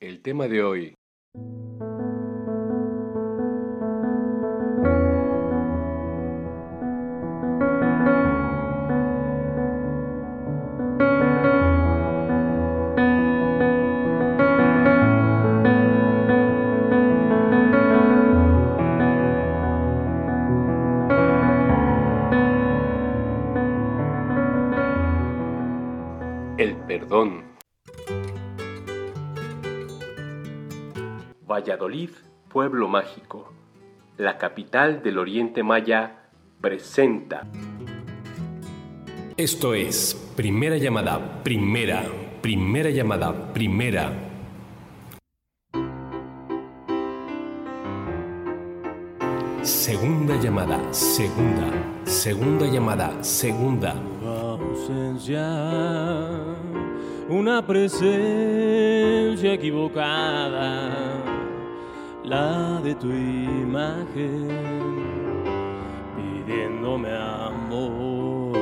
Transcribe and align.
El 0.00 0.22
tema 0.22 0.48
de 0.48 0.62
hoy. 0.62 0.94
El 26.56 26.76
perdón. 26.86 27.39
Valladolid, 31.90 32.10
pueblo 32.48 32.86
mágico, 32.86 33.52
la 34.16 34.38
capital 34.38 35.02
del 35.02 35.18
Oriente 35.18 35.64
Maya, 35.64 36.30
presenta. 36.60 37.48
Esto 39.36 39.74
es 39.74 40.14
primera 40.36 40.76
llamada, 40.76 41.42
primera, 41.42 42.04
primera 42.40 42.90
llamada, 42.90 43.52
primera. 43.52 44.12
Segunda 49.62 50.36
llamada, 50.40 50.92
segunda, 50.92 51.72
segunda 52.04 52.66
llamada, 52.66 53.24
segunda. 53.24 53.96
ausencia, 54.22 55.44
una 57.28 57.66
presencia 57.66 59.54
equivocada, 59.54 61.39
la 62.24 62.80
de 62.82 62.94
tu 62.94 63.08
imagen, 63.10 64.48
pidiéndome 66.16 67.10
amor. 67.10 68.58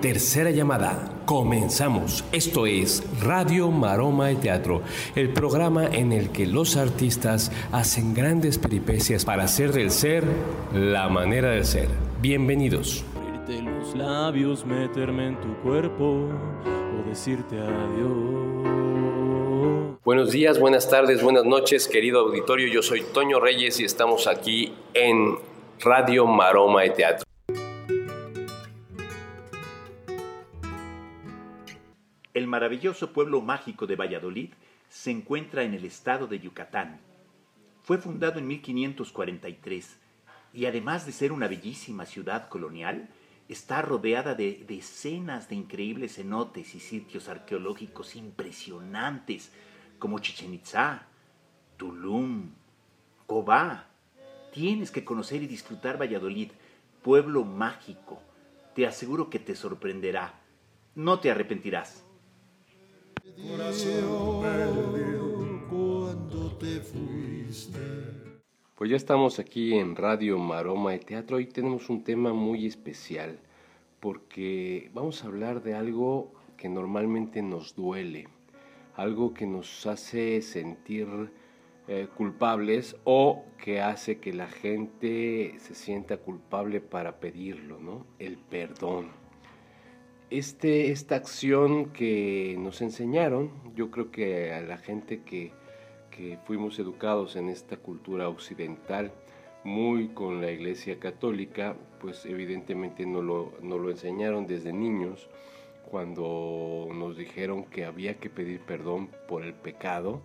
Tercera 0.00 0.50
llamada. 0.50 1.16
Comenzamos. 1.26 2.24
Esto 2.32 2.66
es 2.66 3.04
Radio 3.22 3.70
Maroma 3.70 4.28
de 4.28 4.36
Teatro, 4.36 4.82
el 5.14 5.28
programa 5.32 5.86
en 5.86 6.12
el 6.12 6.30
que 6.30 6.46
los 6.46 6.76
artistas 6.76 7.52
hacen 7.70 8.14
grandes 8.14 8.58
peripecias 8.58 9.24
para 9.24 9.44
hacer 9.44 9.72
del 9.72 9.90
ser 9.90 10.24
la 10.72 11.08
manera 11.08 11.50
de 11.50 11.64
ser. 11.64 11.88
Bienvenidos. 12.20 13.04
Abrirte 13.16 13.62
los 13.62 13.94
labios, 13.94 14.66
meterme 14.66 15.28
en 15.28 15.40
tu 15.40 15.54
cuerpo 15.62 16.26
o 16.26 17.08
decirte 17.08 17.60
adiós. 17.60 18.89
Buenos 20.02 20.30
días, 20.30 20.58
buenas 20.58 20.88
tardes, 20.88 21.22
buenas 21.22 21.44
noches, 21.44 21.86
querido 21.86 22.20
auditorio. 22.20 22.68
Yo 22.68 22.80
soy 22.80 23.02
Toño 23.02 23.38
Reyes 23.38 23.80
y 23.80 23.84
estamos 23.84 24.26
aquí 24.28 24.74
en 24.94 25.36
Radio 25.78 26.26
Maroma 26.26 26.80
de 26.80 26.90
Teatro. 26.90 27.26
El 32.32 32.46
maravilloso 32.46 33.12
pueblo 33.12 33.42
mágico 33.42 33.86
de 33.86 33.96
Valladolid 33.96 34.54
se 34.88 35.10
encuentra 35.10 35.64
en 35.64 35.74
el 35.74 35.84
estado 35.84 36.26
de 36.26 36.40
Yucatán. 36.40 37.02
Fue 37.82 37.98
fundado 37.98 38.38
en 38.38 38.46
1543 38.46 39.98
y 40.54 40.64
además 40.64 41.04
de 41.04 41.12
ser 41.12 41.30
una 41.30 41.46
bellísima 41.46 42.06
ciudad 42.06 42.48
colonial, 42.48 43.10
está 43.50 43.82
rodeada 43.82 44.34
de 44.34 44.64
decenas 44.66 45.50
de 45.50 45.56
increíbles 45.56 46.14
cenotes 46.14 46.74
y 46.74 46.80
sitios 46.80 47.28
arqueológicos 47.28 48.16
impresionantes 48.16 49.52
como 50.00 50.18
Chichen 50.18 50.52
Itzá, 50.52 51.06
Tulum, 51.76 52.50
Cobá. 53.28 53.86
Tienes 54.52 54.90
que 54.90 55.04
conocer 55.04 55.44
y 55.44 55.46
disfrutar 55.46 56.00
Valladolid, 56.00 56.50
pueblo 57.02 57.44
mágico. 57.44 58.20
Te 58.74 58.88
aseguro 58.88 59.30
que 59.30 59.38
te 59.38 59.54
sorprenderá. 59.54 60.34
No 60.96 61.20
te 61.20 61.30
arrepentirás. 61.30 62.04
Pues 68.74 68.90
ya 68.90 68.96
estamos 68.96 69.38
aquí 69.38 69.74
en 69.74 69.94
Radio 69.94 70.38
Maroma 70.38 70.90
de 70.90 70.98
Teatro 70.98 71.38
y 71.38 71.46
tenemos 71.46 71.88
un 71.88 72.02
tema 72.02 72.32
muy 72.32 72.66
especial 72.66 73.38
porque 74.00 74.90
vamos 74.94 75.22
a 75.22 75.28
hablar 75.28 75.62
de 75.62 75.74
algo 75.74 76.32
que 76.56 76.68
normalmente 76.68 77.42
nos 77.42 77.74
duele, 77.74 78.28
algo 78.96 79.34
que 79.34 79.46
nos 79.46 79.86
hace 79.86 80.42
sentir 80.42 81.06
eh, 81.88 82.06
culpables 82.16 82.96
o 83.04 83.44
que 83.58 83.80
hace 83.80 84.18
que 84.18 84.32
la 84.32 84.46
gente 84.46 85.54
se 85.58 85.74
sienta 85.74 86.18
culpable 86.18 86.80
para 86.80 87.18
pedirlo, 87.18 87.80
¿no? 87.80 88.06
El 88.18 88.38
perdón. 88.38 89.08
Este, 90.30 90.92
esta 90.92 91.16
acción 91.16 91.86
que 91.86 92.56
nos 92.58 92.80
enseñaron, 92.82 93.50
yo 93.74 93.90
creo 93.90 94.12
que 94.12 94.52
a 94.52 94.60
la 94.60 94.78
gente 94.78 95.22
que, 95.22 95.52
que 96.10 96.38
fuimos 96.44 96.78
educados 96.78 97.34
en 97.34 97.48
esta 97.48 97.76
cultura 97.76 98.28
occidental, 98.28 99.12
muy 99.64 100.08
con 100.08 100.40
la 100.40 100.50
Iglesia 100.50 100.98
Católica, 100.98 101.76
pues 102.00 102.24
evidentemente 102.24 103.04
no 103.06 103.22
lo, 103.22 103.52
nos 103.62 103.80
lo 103.80 103.90
enseñaron 103.90 104.46
desde 104.46 104.72
niños, 104.72 105.28
cuando 105.90 106.88
nos 106.94 107.16
dijeron 107.16 107.64
que 107.64 107.84
había 107.84 108.18
que 108.18 108.30
pedir 108.30 108.60
perdón 108.60 109.10
por 109.28 109.42
el 109.42 109.54
pecado, 109.54 110.22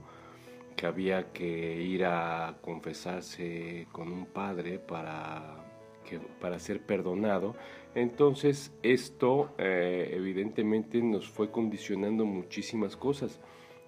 que 0.75 0.85
había 0.85 1.31
que 1.31 1.81
ir 1.81 2.05
a 2.05 2.57
confesarse 2.61 3.87
con 3.91 4.11
un 4.11 4.25
padre 4.27 4.77
para, 4.77 5.65
que, 6.07 6.19
para 6.19 6.59
ser 6.59 6.85
perdonado. 6.85 7.55
Entonces 7.95 8.73
esto 8.83 9.53
eh, 9.57 10.11
evidentemente 10.13 11.01
nos 11.01 11.27
fue 11.27 11.49
condicionando 11.49 12.25
muchísimas 12.25 12.95
cosas. 12.95 13.39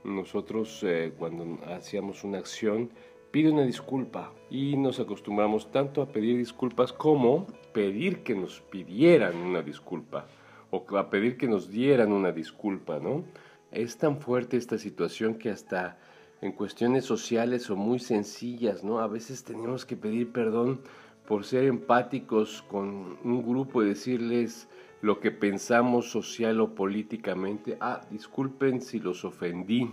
Nosotros 0.03 0.83
eh, 0.83 1.13
cuando 1.17 1.59
hacíamos 1.67 2.23
una 2.23 2.39
acción 2.39 2.89
pide 3.29 3.51
una 3.51 3.65
disculpa 3.65 4.33
y 4.49 4.77
nos 4.77 4.99
acostumbramos 4.99 5.71
tanto 5.71 6.01
a 6.01 6.11
pedir 6.11 6.37
disculpas 6.37 6.93
como 6.93 7.45
pedir 7.73 8.23
que 8.23 8.33
nos 8.33 8.61
pidieran 8.61 9.35
una 9.35 9.61
disculpa 9.61 10.27
o 10.71 10.97
a 10.97 11.09
pedir 11.09 11.37
que 11.37 11.47
nos 11.47 11.69
dieran 11.69 12.11
una 12.11 12.31
disculpa, 12.31 12.99
¿no? 12.99 13.23
Es 13.71 13.97
tan 13.97 14.17
fuerte 14.19 14.57
esta 14.57 14.77
situación 14.77 15.35
que 15.35 15.49
hasta 15.49 15.97
en 16.41 16.51
cuestiones 16.51 17.05
sociales 17.05 17.69
o 17.69 17.75
muy 17.75 17.99
sencillas, 17.99 18.83
¿no? 18.83 18.99
A 18.99 19.07
veces 19.07 19.43
tenemos 19.43 19.85
que 19.85 19.97
pedir 19.97 20.31
perdón 20.31 20.81
por 21.27 21.43
ser 21.43 21.65
empáticos 21.65 22.63
con 22.69 23.17
un 23.23 23.43
grupo 23.43 23.83
y 23.83 23.87
decirles 23.87 24.67
lo 25.01 25.19
que 25.19 25.31
pensamos 25.31 26.09
social 26.09 26.61
o 26.61 26.73
políticamente. 26.73 27.77
Ah, 27.81 28.01
disculpen 28.09 28.81
si 28.81 28.99
los 28.99 29.25
ofendí. 29.25 29.91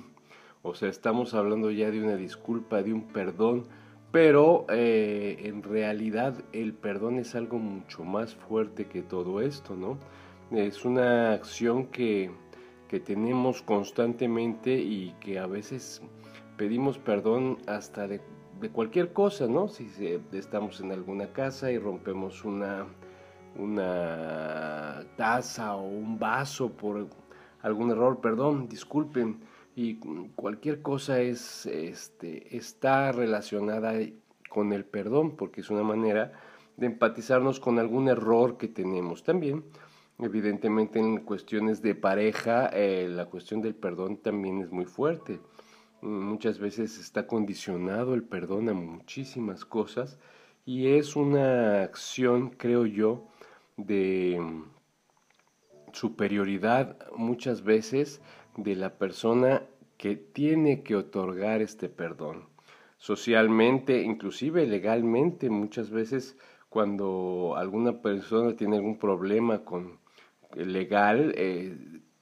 O 0.62 0.74
sea, 0.74 0.88
estamos 0.88 1.34
hablando 1.34 1.70
ya 1.70 1.90
de 1.90 2.02
una 2.02 2.16
disculpa, 2.16 2.82
de 2.82 2.92
un 2.92 3.02
perdón, 3.08 3.66
pero 4.12 4.64
eh, 4.70 5.42
en 5.44 5.62
realidad 5.62 6.42
el 6.52 6.72
perdón 6.72 7.18
es 7.18 7.34
algo 7.34 7.58
mucho 7.58 8.04
más 8.04 8.34
fuerte 8.34 8.86
que 8.86 9.02
todo 9.02 9.40
esto, 9.40 9.74
¿no? 9.76 9.98
Es 10.50 10.84
una 10.84 11.32
acción 11.32 11.86
que, 11.86 12.30
que 12.88 13.00
tenemos 13.00 13.62
constantemente 13.62 14.74
y 14.74 15.14
que 15.20 15.38
a 15.38 15.46
veces 15.46 16.02
pedimos 16.56 16.98
perdón 16.98 17.58
hasta 17.66 18.06
de, 18.06 18.20
de 18.60 18.70
cualquier 18.70 19.12
cosa, 19.12 19.46
¿no? 19.46 19.68
Si 19.68 19.88
estamos 20.32 20.80
en 20.80 20.92
alguna 20.92 21.32
casa 21.32 21.70
y 21.70 21.78
rompemos 21.78 22.44
una, 22.44 22.86
una 23.56 25.04
taza 25.16 25.76
o 25.76 25.82
un 25.82 26.18
vaso 26.18 26.70
por 26.70 27.08
algún 27.62 27.90
error, 27.90 28.20
perdón, 28.20 28.68
disculpen. 28.68 29.40
Y 29.76 29.96
cualquier 30.36 30.82
cosa 30.82 31.20
es, 31.20 31.66
este, 31.66 32.56
está 32.56 33.10
relacionada 33.10 33.94
con 34.48 34.72
el 34.72 34.84
perdón, 34.84 35.36
porque 35.36 35.62
es 35.62 35.70
una 35.70 35.82
manera 35.82 36.32
de 36.76 36.86
empatizarnos 36.86 37.58
con 37.58 37.78
algún 37.78 38.08
error 38.08 38.56
que 38.56 38.68
tenemos. 38.68 39.24
También, 39.24 39.64
evidentemente, 40.18 40.98
en 40.98 41.18
cuestiones 41.18 41.82
de 41.82 41.94
pareja, 41.94 42.68
eh, 42.72 43.08
la 43.08 43.26
cuestión 43.26 43.60
del 43.62 43.74
perdón 43.74 44.18
también 44.18 44.60
es 44.60 44.70
muy 44.70 44.84
fuerte. 44.84 45.40
Muchas 46.02 46.58
veces 46.58 46.98
está 46.98 47.26
condicionado 47.26 48.14
el 48.14 48.22
perdón 48.24 48.68
a 48.68 48.74
muchísimas 48.74 49.64
cosas 49.64 50.18
y 50.66 50.88
es 50.88 51.16
una 51.16 51.82
acción, 51.82 52.50
creo 52.50 52.86
yo, 52.86 53.26
de 53.76 54.40
superioridad 55.92 56.98
muchas 57.16 57.62
veces 57.62 58.20
de 58.56 58.76
la 58.76 58.98
persona 58.98 59.62
que 59.96 60.16
tiene 60.16 60.82
que 60.82 60.96
otorgar 60.96 61.62
este 61.62 61.88
perdón. 61.88 62.48
Socialmente, 62.98 64.02
inclusive 64.02 64.66
legalmente, 64.66 65.50
muchas 65.50 65.90
veces 65.90 66.36
cuando 66.68 67.54
alguna 67.56 68.02
persona 68.02 68.56
tiene 68.56 68.76
algún 68.76 68.98
problema 68.98 69.64
con 69.64 69.98
legal, 70.54 71.32
eh, 71.36 71.76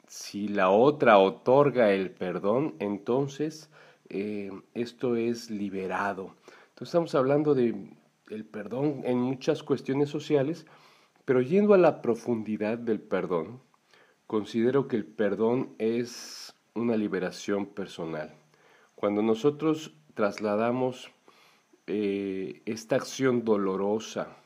si 0.06 0.48
la 0.48 0.70
otra 0.70 1.18
otorga 1.18 1.92
el 1.92 2.10
perdón, 2.10 2.74
entonces 2.78 3.70
eh, 4.08 4.50
esto 4.74 5.16
es 5.16 5.50
liberado. 5.50 6.34
Entonces 6.70 6.88
estamos 6.88 7.14
hablando 7.14 7.54
de 7.54 7.74
el 8.30 8.44
perdón 8.44 9.02
en 9.04 9.18
muchas 9.18 9.62
cuestiones 9.62 10.08
sociales, 10.08 10.66
pero 11.24 11.40
yendo 11.40 11.74
a 11.74 11.78
la 11.78 12.02
profundidad 12.02 12.78
del 12.78 13.00
perdón, 13.00 13.60
considero 14.26 14.88
que 14.88 14.96
el 14.96 15.04
perdón 15.04 15.74
es 15.78 16.54
una 16.74 16.96
liberación 16.96 17.66
personal. 17.66 18.34
Cuando 18.94 19.22
nosotros 19.22 19.94
trasladamos 20.14 21.10
eh, 21.86 22.62
esta 22.66 22.96
acción 22.96 23.44
dolorosa 23.44 24.36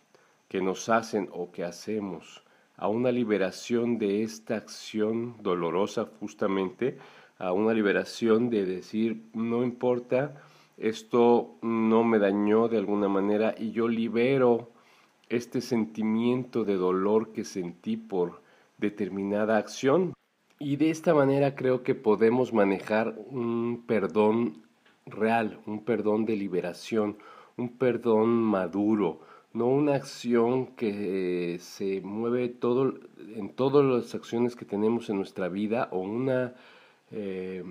que 0.48 0.60
nos 0.60 0.88
hacen 0.88 1.28
o 1.32 1.52
que 1.52 1.64
hacemos 1.64 2.45
a 2.76 2.88
una 2.88 3.10
liberación 3.10 3.98
de 3.98 4.22
esta 4.22 4.56
acción 4.56 5.36
dolorosa 5.42 6.08
justamente, 6.20 6.98
a 7.38 7.52
una 7.52 7.72
liberación 7.72 8.50
de 8.50 8.64
decir, 8.64 9.22
no 9.34 9.62
importa, 9.62 10.42
esto 10.76 11.56
no 11.62 12.04
me 12.04 12.18
dañó 12.18 12.68
de 12.68 12.78
alguna 12.78 13.08
manera 13.08 13.54
y 13.58 13.72
yo 13.72 13.88
libero 13.88 14.70
este 15.28 15.60
sentimiento 15.60 16.64
de 16.64 16.76
dolor 16.76 17.32
que 17.32 17.44
sentí 17.44 17.96
por 17.96 18.42
determinada 18.78 19.56
acción. 19.56 20.12
Y 20.58 20.76
de 20.76 20.90
esta 20.90 21.14
manera 21.14 21.54
creo 21.54 21.82
que 21.82 21.94
podemos 21.94 22.52
manejar 22.52 23.14
un 23.30 23.84
perdón 23.86 24.62
real, 25.06 25.60
un 25.66 25.84
perdón 25.84 26.24
de 26.24 26.36
liberación, 26.36 27.18
un 27.56 27.70
perdón 27.76 28.28
maduro, 28.28 29.20
no 29.56 29.68
una 29.68 29.94
acción 29.94 30.66
que 30.66 31.56
se 31.60 32.02
mueve 32.02 32.48
todo, 32.50 32.94
en 33.34 33.48
todas 33.48 33.84
las 33.84 34.14
acciones 34.14 34.54
que 34.54 34.66
tenemos 34.66 35.08
en 35.08 35.16
nuestra 35.16 35.48
vida 35.48 35.88
o 35.92 36.00
una 36.00 36.52
eh, 37.10 37.64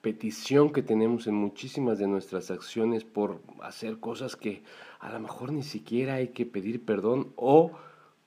petición 0.00 0.72
que 0.72 0.82
tenemos 0.82 1.26
en 1.26 1.34
muchísimas 1.34 1.98
de 1.98 2.06
nuestras 2.06 2.50
acciones 2.50 3.04
por 3.04 3.42
hacer 3.60 3.98
cosas 3.98 4.34
que 4.34 4.62
a 4.98 5.12
lo 5.12 5.20
mejor 5.20 5.52
ni 5.52 5.62
siquiera 5.62 6.14
hay 6.14 6.28
que 6.28 6.46
pedir 6.46 6.82
perdón 6.82 7.32
o 7.36 7.72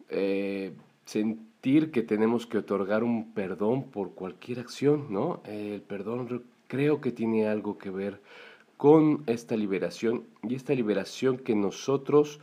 eh, 0.10 0.72
sentir 1.06 1.90
que 1.90 2.04
tenemos 2.04 2.46
que 2.46 2.60
otorgar 2.60 3.04
un 3.04 3.34
perdón 3.34 3.86
por 3.90 4.12
cualquier 4.12 4.60
acción, 4.60 5.08
¿no? 5.10 5.42
el 5.46 5.82
perdón 5.82 6.44
creo 6.68 7.02
que 7.02 7.12
tiene 7.12 7.48
algo 7.48 7.80
que 7.80 7.90
ver 7.90 8.22
con 8.78 9.24
esta 9.26 9.56
liberación 9.56 10.26
y 10.44 10.54
esta 10.54 10.76
liberación 10.76 11.40
que 11.40 11.56
nosotros 11.56 12.40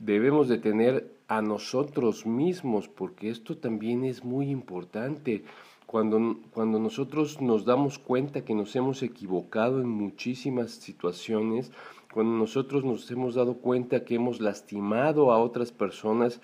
debemos 0.00 0.48
de 0.48 0.58
tener 0.58 1.16
a 1.28 1.42
nosotros 1.42 2.26
mismos, 2.26 2.88
porque 2.88 3.30
esto 3.30 3.56
también 3.56 4.04
es 4.04 4.24
muy 4.24 4.50
importante. 4.50 5.44
Cuando, 5.86 6.38
cuando 6.52 6.78
nosotros 6.78 7.40
nos 7.40 7.64
damos 7.64 7.98
cuenta 7.98 8.44
que 8.44 8.54
nos 8.54 8.74
hemos 8.76 9.02
equivocado 9.02 9.80
en 9.80 9.88
muchísimas 9.88 10.72
situaciones, 10.72 11.72
cuando 12.12 12.32
nosotros 12.32 12.84
nos 12.84 13.10
hemos 13.10 13.34
dado 13.34 13.54
cuenta 13.54 14.04
que 14.04 14.14
hemos 14.14 14.40
lastimado 14.40 15.32
a 15.32 15.38
otras 15.38 15.70
personas 15.70 16.40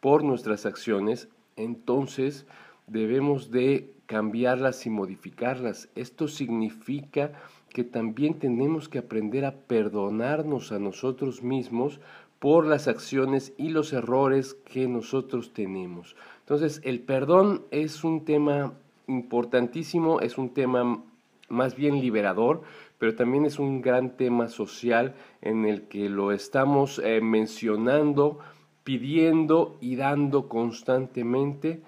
por 0.00 0.22
nuestras 0.22 0.66
acciones, 0.66 1.28
entonces 1.56 2.46
debemos 2.86 3.50
de 3.50 3.94
cambiarlas 4.06 4.84
y 4.86 4.90
modificarlas. 4.90 5.88
Esto 5.94 6.28
significa 6.28 7.32
que 7.70 7.84
también 7.84 8.34
tenemos 8.34 8.88
que 8.88 8.98
aprender 8.98 9.44
a 9.44 9.54
perdonarnos 9.54 10.72
a 10.72 10.78
nosotros 10.78 11.42
mismos 11.42 12.00
por 12.44 12.66
las 12.66 12.88
acciones 12.88 13.54
y 13.56 13.70
los 13.70 13.94
errores 13.94 14.52
que 14.52 14.86
nosotros 14.86 15.54
tenemos. 15.54 16.14
Entonces, 16.40 16.82
el 16.84 17.00
perdón 17.00 17.62
es 17.70 18.04
un 18.04 18.26
tema 18.26 18.74
importantísimo, 19.06 20.20
es 20.20 20.36
un 20.36 20.52
tema 20.52 21.02
más 21.48 21.74
bien 21.74 22.02
liberador, 22.02 22.60
pero 22.98 23.14
también 23.14 23.46
es 23.46 23.58
un 23.58 23.80
gran 23.80 24.18
tema 24.18 24.48
social 24.48 25.14
en 25.40 25.64
el 25.64 25.88
que 25.88 26.10
lo 26.10 26.32
estamos 26.32 26.98
eh, 27.02 27.22
mencionando, 27.22 28.40
pidiendo 28.82 29.78
y 29.80 29.96
dando 29.96 30.46
constantemente 30.46 31.80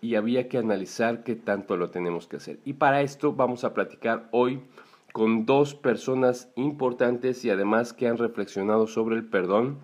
y 0.00 0.16
había 0.16 0.48
que 0.48 0.58
analizar 0.58 1.22
qué 1.22 1.36
tanto 1.36 1.76
lo 1.76 1.90
tenemos 1.90 2.26
que 2.26 2.38
hacer. 2.38 2.58
Y 2.64 2.72
para 2.72 3.02
esto 3.02 3.32
vamos 3.32 3.62
a 3.62 3.74
platicar 3.74 4.26
hoy 4.32 4.60
con 5.14 5.46
dos 5.46 5.76
personas 5.76 6.50
importantes 6.56 7.44
y 7.44 7.50
además 7.50 7.92
que 7.92 8.08
han 8.08 8.18
reflexionado 8.18 8.88
sobre 8.88 9.14
el 9.14 9.24
perdón. 9.24 9.78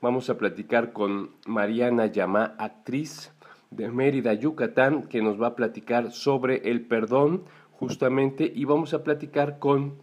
Vamos 0.00 0.30
a 0.30 0.38
platicar 0.38 0.92
con 0.92 1.32
Mariana 1.44 2.06
Yamá, 2.06 2.54
actriz 2.56 3.32
de 3.72 3.90
Mérida, 3.90 4.32
Yucatán, 4.34 5.08
que 5.08 5.22
nos 5.22 5.42
va 5.42 5.48
a 5.48 5.56
platicar 5.56 6.12
sobre 6.12 6.70
el 6.70 6.86
perdón 6.86 7.42
justamente 7.72 8.52
y 8.54 8.64
vamos 8.64 8.94
a 8.94 9.02
platicar 9.02 9.58
con 9.58 9.94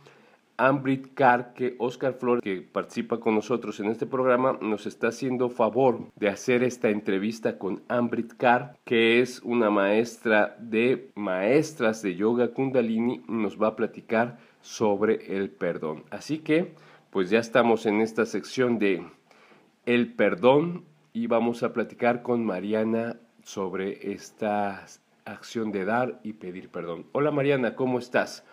Ambrit 0.57 1.13
Carr, 1.13 1.53
que 1.53 1.75
Oscar 1.79 2.15
Flores, 2.15 2.43
que 2.43 2.61
participa 2.61 3.21
con 3.21 3.35
nosotros 3.35 3.79
en 3.79 3.87
este 3.87 4.05
programa, 4.05 4.57
nos 4.61 4.85
está 4.85 5.07
haciendo 5.07 5.49
favor 5.49 6.11
de 6.17 6.27
hacer 6.27 6.61
esta 6.61 6.89
entrevista 6.89 7.57
con 7.57 7.83
Ambrit 7.87 8.33
Carr, 8.35 8.77
que 8.83 9.21
es 9.21 9.41
una 9.43 9.69
maestra 9.69 10.57
de 10.59 11.09
maestras 11.15 12.01
de 12.01 12.15
yoga 12.15 12.49
kundalini, 12.49 13.23
nos 13.29 13.59
va 13.59 13.67
a 13.67 13.75
platicar 13.77 14.37
sobre 14.63 15.37
el 15.37 15.51
perdón. 15.51 16.05
Así 16.09 16.39
que, 16.39 16.73
pues 17.11 17.29
ya 17.29 17.37
estamos 17.37 17.85
en 17.85 18.01
esta 18.01 18.25
sección 18.25 18.79
de 18.79 19.05
el 19.85 20.13
perdón 20.15 20.85
y 21.11 21.27
vamos 21.27 21.61
a 21.61 21.73
platicar 21.73 22.23
con 22.23 22.43
Mariana 22.43 23.19
sobre 23.43 24.13
esta 24.13 24.85
acción 25.25 25.71
de 25.71 25.85
dar 25.85 26.19
y 26.23 26.33
pedir 26.33 26.69
perdón. 26.69 27.05
Hola 27.11 27.29
Mariana, 27.29 27.75
¿cómo 27.75 27.99
estás? 27.99 28.43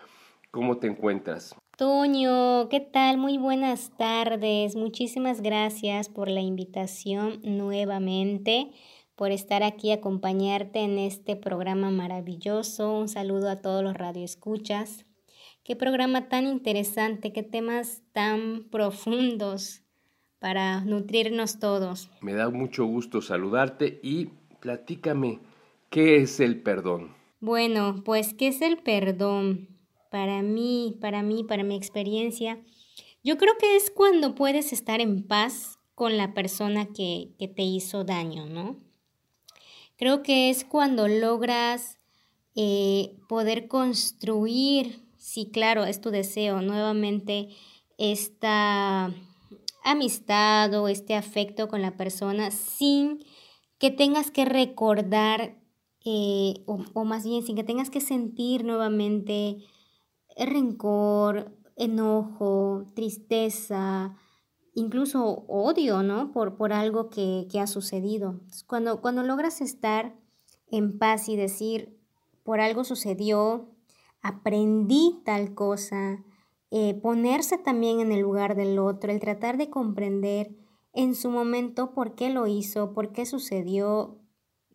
¿Cómo 0.51 0.79
te 0.79 0.89
encuentras? 0.89 1.55
Toño, 1.77 2.69
¿qué 2.69 2.81
tal? 2.81 3.17
Muy 3.17 3.39
buenas 3.39 3.93
tardes. 3.97 4.75
Muchísimas 4.75 5.41
gracias 5.41 6.09
por 6.09 6.29
la 6.29 6.41
invitación 6.41 7.41
nuevamente, 7.45 8.73
por 9.15 9.31
estar 9.31 9.63
aquí 9.63 9.93
acompañarte 9.93 10.81
en 10.81 10.99
este 10.99 11.37
programa 11.37 11.91
maravilloso. 11.91 12.99
Un 12.99 13.09
saludo 13.09 13.49
a 13.49 13.63
todos 13.63 13.85
los 13.85 13.95
radioescuchas. 13.95 15.07
Qué 15.63 15.77
programa 15.77 16.29
tan 16.29 16.47
interesante, 16.47 17.33
qué 17.33 17.43
temas 17.43 18.03
tan 18.13 18.69
profundos 18.71 19.83
para 20.39 20.81
nutrirnos 20.81 21.59
todos. 21.59 22.11
Me 22.23 22.33
da 22.33 22.49
mucho 22.49 22.87
gusto 22.87 23.21
saludarte 23.21 24.01
y 24.03 24.31
platícame, 24.61 25.41
¿qué 25.91 26.17
es 26.17 26.41
el 26.41 26.63
perdón? 26.63 27.15
Bueno, 27.41 28.03
pues, 28.05 28.35
¿qué 28.35 28.49
es 28.49 28.63
el 28.63 28.79
perdón? 28.79 29.69
Para 30.11 30.43
mí, 30.43 30.97
para 31.01 31.23
mí, 31.23 31.45
para 31.45 31.63
mi 31.63 31.77
experiencia, 31.77 32.59
yo 33.23 33.37
creo 33.37 33.53
que 33.59 33.77
es 33.77 33.91
cuando 33.91 34.35
puedes 34.35 34.73
estar 34.73 35.01
en 35.01 35.27
paz 35.27 35.79
con 35.95 36.17
la 36.17 36.33
persona 36.33 36.87
que, 36.87 37.35
que 37.39 37.49
te 37.49 37.63
hizo 37.63 38.05
daño, 38.05 38.47
¿no? 38.47 38.79
Creo 39.97 40.23
que 40.23 40.49
es 40.49 40.65
cuando 40.65 41.07
logras 41.09 41.99
eh, 42.57 43.19
poder 43.29 43.69
construir 43.69 45.10
sí, 45.21 45.51
claro, 45.53 45.85
es 45.85 46.01
tu 46.01 46.11
deseo, 46.11 46.63
nuevamente 46.63 47.51
esta 47.99 49.15
amistad 49.85 50.75
o 50.75 50.89
este 50.89 51.15
afecto 51.15 51.69
con 51.69 51.83
la 51.83 51.97
persona 51.97 52.51
sin 52.51 53.25
que 53.79 53.91
tengas 53.91 54.31
que 54.31 54.45
recordar 54.45 55.59
eh, 56.05 56.65
o, 56.67 57.05
más 57.05 57.25
bien 57.25 57.43
sin 57.45 57.57
que 57.57 57.65
tengas 57.65 57.91
que 57.91 58.01
sentir 58.01 58.65
nuevamente 58.65 59.59
rencor, 60.37 61.55
enojo, 61.77 62.87
tristeza, 62.95 64.17
incluso 64.75 65.45
odio, 65.47 66.03
¿no? 66.03 66.33
Por, 66.33 66.57
por 66.57 66.73
algo 66.73 67.11
que, 67.11 67.47
que, 67.51 67.61
ha 67.61 67.67
sucedido. 67.67 68.41
Cuando, 68.67 69.03
cuando 69.03 69.23
logras 69.23 69.61
estar 69.61 70.15
en 70.71 70.99
paz 70.99 71.29
y 71.29 71.37
decir, 71.37 71.99
por 72.45 72.61
algo 72.61 72.85
sucedió, 72.85 73.69
aprendí 74.23 75.23
tal 75.25 75.55
cosa, 75.55 76.25
eh, 76.71 76.95
ponerse 76.95 77.59
también 77.59 78.01
en 78.01 78.13
el 78.13 78.21
lugar 78.21 78.55
del 78.55 78.79
otro, 78.79 79.11
el 79.11 79.21
tratar 79.21 79.57
de 79.57 79.71
comprender 79.71 80.57
en 80.93 81.15
su 81.15 81.31
momento 81.31 81.95
por 81.95 82.15
qué 82.15 82.31
lo 82.31 82.47
hizo, 82.47 82.93
por 82.93 83.13
qué 83.13 83.27
sucedió, 83.27 84.19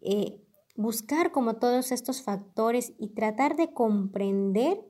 eh, 0.01 0.41
buscar 0.75 1.31
como 1.31 1.55
todos 1.55 1.91
estos 1.91 2.21
factores 2.21 2.93
y 2.97 3.09
tratar 3.09 3.55
de 3.55 3.73
comprender 3.73 4.85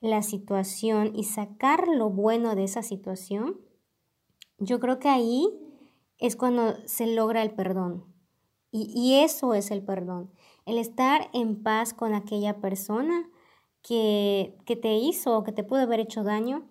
la 0.00 0.22
situación 0.22 1.12
y 1.14 1.24
sacar 1.24 1.88
lo 1.88 2.10
bueno 2.10 2.54
de 2.54 2.64
esa 2.64 2.82
situación, 2.82 3.60
yo 4.58 4.80
creo 4.80 4.98
que 4.98 5.08
ahí 5.08 5.48
es 6.18 6.36
cuando 6.36 6.76
se 6.86 7.06
logra 7.06 7.42
el 7.42 7.52
perdón. 7.52 8.04
Y, 8.70 8.92
y 8.94 9.24
eso 9.24 9.54
es 9.54 9.70
el 9.70 9.82
perdón, 9.82 10.30
el 10.66 10.76
estar 10.76 11.30
en 11.32 11.62
paz 11.62 11.94
con 11.94 12.12
aquella 12.12 12.60
persona, 12.60 13.30
que, 13.88 14.78
te 14.82 14.96
hizo 14.96 15.38
o 15.38 15.44
que 15.44 15.52
te 15.52 15.64
pudo 15.64 15.80
haber 15.80 16.00
hecho 16.00 16.22
daño 16.22 16.68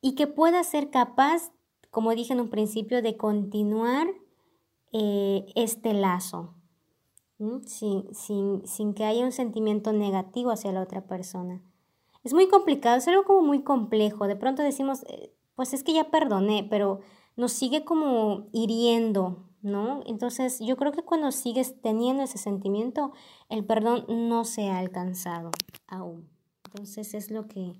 y 0.00 0.14
que 0.14 0.26
pueda 0.26 0.64
ser 0.64 0.88
capaz, 0.88 1.52
como 1.90 2.14
dije 2.14 2.32
en 2.32 2.40
un 2.40 2.48
principio, 2.48 3.02
de 3.02 3.18
continuar 3.18 4.08
eh, 4.92 5.44
este 5.54 5.92
lazo. 5.92 6.54
sin, 7.66 8.14
sin, 8.14 8.66
sin 8.66 8.94
que 8.94 9.04
haya 9.04 9.24
un 9.24 9.32
sentimiento 9.32 9.92
negativo 9.92 10.50
hacia 10.50 10.72
la 10.72 10.82
otra 10.82 11.06
persona. 11.06 11.62
Es 12.24 12.32
muy 12.32 12.48
complicado, 12.48 12.96
es 12.96 13.08
algo 13.08 13.24
como 13.24 13.42
muy 13.42 13.62
complejo. 13.62 14.26
De 14.26 14.36
pronto 14.36 14.62
decimos, 14.62 15.02
eh, 15.08 15.34
pues 15.54 15.74
es 15.74 15.82
que 15.84 15.92
ya 15.92 16.10
perdoné, 16.10 16.66
pero 16.70 17.00
nos 17.36 17.52
sigue 17.52 17.84
como 17.84 18.48
hiriendo, 18.52 19.50
¿no? 19.62 20.02
Entonces 20.06 20.58
yo 20.60 20.76
creo 20.76 20.92
que 20.92 21.02
cuando 21.02 21.30
sigues 21.30 21.80
teniendo 21.80 22.22
ese 22.22 22.38
sentimiento, 22.38 23.12
el 23.48 23.64
perdón 23.64 24.04
no 24.08 24.44
se 24.44 24.68
ha 24.68 24.78
alcanzado 24.78 25.50
aún. 25.86 26.28
Entonces 26.64 27.14
es 27.14 27.30
lo 27.30 27.46
que, 27.46 27.72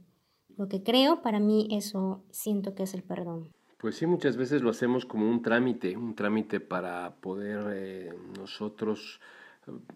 lo 0.57 0.69
que 0.69 0.83
creo, 0.83 1.23
para 1.23 1.41
mí 1.41 1.69
eso 1.71 2.25
siento 2.31 2.75
que 2.75 2.85
es 2.85 2.95
el 2.95 3.03
perdón. 3.03 3.51
Pues 3.79 3.97
sí, 3.97 4.07
muchas 4.07 4.37
veces 4.37 4.63
lo 4.63 4.71
hacemos 4.71 5.05
como 5.05 5.29
un 5.29 5.43
trámite, 5.43 5.97
un 5.97 6.15
trámite 6.15 6.61
para 6.61 7.17
poder 7.17 7.65
eh, 7.75 8.15
nosotros 8.39 9.21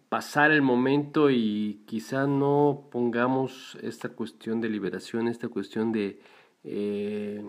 pasar 0.09 0.51
el 0.51 0.63
momento 0.63 1.31
y 1.31 1.85
quizá 1.87 2.27
no 2.27 2.89
pongamos 2.91 3.77
esta 3.83 4.11
cuestión 4.11 4.61
de 4.61 4.69
liberación, 4.69 5.29
esta 5.29 5.49
cuestión 5.49 5.93
de 5.93 6.21
eh, 6.65 7.43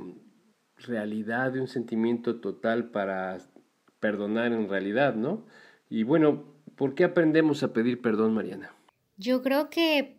realidad, 0.78 1.52
de 1.52 1.62
un 1.62 1.68
sentimiento 1.68 2.40
total 2.40 2.90
para 2.90 3.38
perdonar 4.00 4.52
en 4.54 4.70
realidad, 4.70 5.16
¿no? 5.16 5.46
Y 5.90 6.04
bueno, 6.04 6.46
¿por 6.76 6.96
qué 6.96 7.04
aprendemos 7.04 7.64
a 7.64 7.74
pedir 7.74 8.02
perdón, 8.02 8.34
Mariana? 8.34 8.74
Yo 9.18 9.42
creo 9.42 9.70
que 9.70 10.18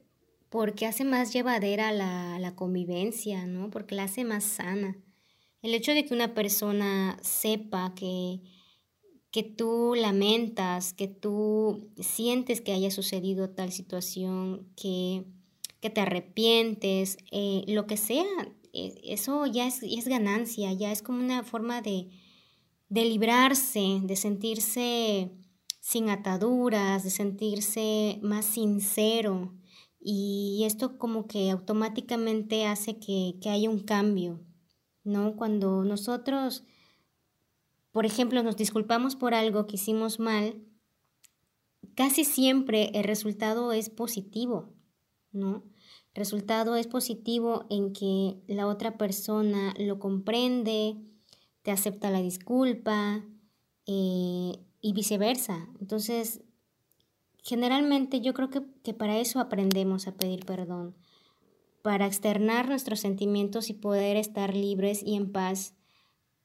porque 0.49 0.87
hace 0.87 1.05
más 1.05 1.33
llevadera 1.33 1.93
la, 1.93 2.39
la 2.39 2.55
convivencia, 2.55 3.47
¿no? 3.47 3.71
Porque 3.71 3.95
la 3.95 4.05
hace 4.05 4.25
más 4.25 4.45
sana. 4.45 4.97
El 5.63 5.75
hecho 5.75 5.93
de 5.93 6.05
que 6.05 6.15
una 6.15 6.35
persona 6.35 7.19
sepa 7.21 7.95
que, 7.95 8.41
que 9.31 9.43
tú 9.43 9.95
lamentas, 9.97 10.95
que 10.95 11.09
tú 11.09 11.91
sientes 11.99 12.61
que 12.61 12.73
haya 12.73 12.91
sucedido 12.91 13.51
tal 13.51 13.73
situación, 13.73 14.69
que, 14.77 15.25
que 15.81 15.91
te 15.91 16.01
arrepientes, 16.01 17.19
eh, 17.31 17.65
lo 17.67 17.87
que 17.87 17.97
sea, 17.97 18.25
e, 18.73 18.95
eso 19.05 19.47
ya 19.47 19.67
es, 19.67 19.83
es, 19.83 20.09
ganancia, 20.09 20.73
ya 20.73 20.93
es 20.93 21.03
como 21.03 21.19
una 21.19 21.43
forma 21.43 21.83
de, 21.83 22.09
de 22.89 23.05
librarse, 23.05 24.01
de 24.03 24.17
sentirse 24.17 25.31
sin 25.81 26.11
ataduras, 26.11 27.05
de 27.05 27.11
sentirse 27.11 28.19
más 28.23 28.45
sincero. 28.45 29.55
Y 30.01 30.63
esto 30.65 30.99
como 30.99 31.27
que 31.27 31.51
automáticamente 31.51 32.67
hace 32.67 32.99
que, 32.99 33.35
que 33.41 33.51
haya 33.51 33.69
un 33.69 33.81
cambio, 33.81 34.41
¿no? 35.05 35.37
Cuando 35.37 35.85
nosotros 35.85 36.65
por 37.99 38.07
ejemplo, 38.07 38.43
nos 38.43 38.57
disculpamos 38.57 39.17
por 39.17 39.35
algo 39.35 39.67
que 39.67 39.77
hicimos 39.77 40.21
mal, 40.21 40.63
casi 41.95 42.25
siempre 42.25 42.91
el 42.95 43.03
resultado 43.03 43.73
es 43.73 43.91
positivo, 43.91 44.75
¿no? 45.33 45.65
El 46.15 46.21
resultado 46.21 46.77
es 46.77 46.87
positivo 46.87 47.67
en 47.71 47.93
que 47.93 48.41
la 48.47 48.67
otra 48.67 48.99
persona 48.99 49.75
lo 49.79 49.99
comprende, 49.99 50.97
te 51.69 51.73
acepta 51.73 52.11
la 52.11 52.23
disculpa 52.23 53.21
eh, 53.87 54.53
y 54.81 54.93
viceversa. 54.95 55.69
Entonces, 55.83 56.41
generalmente 57.43 58.23
yo 58.23 58.33
creo 58.33 58.49
que, 58.49 58.63
que 58.83 58.95
para 58.95 59.19
eso 59.19 59.39
aprendemos 59.39 60.09
a 60.09 60.17
pedir 60.17 60.47
perdón, 60.47 60.97
para 61.83 62.07
externar 62.07 62.71
nuestros 62.71 63.01
sentimientos 63.01 63.69
y 63.69 63.75
poder 63.75 64.17
estar 64.17 64.55
libres 64.55 65.03
y 65.05 65.15
en 65.15 65.31
paz 65.31 65.77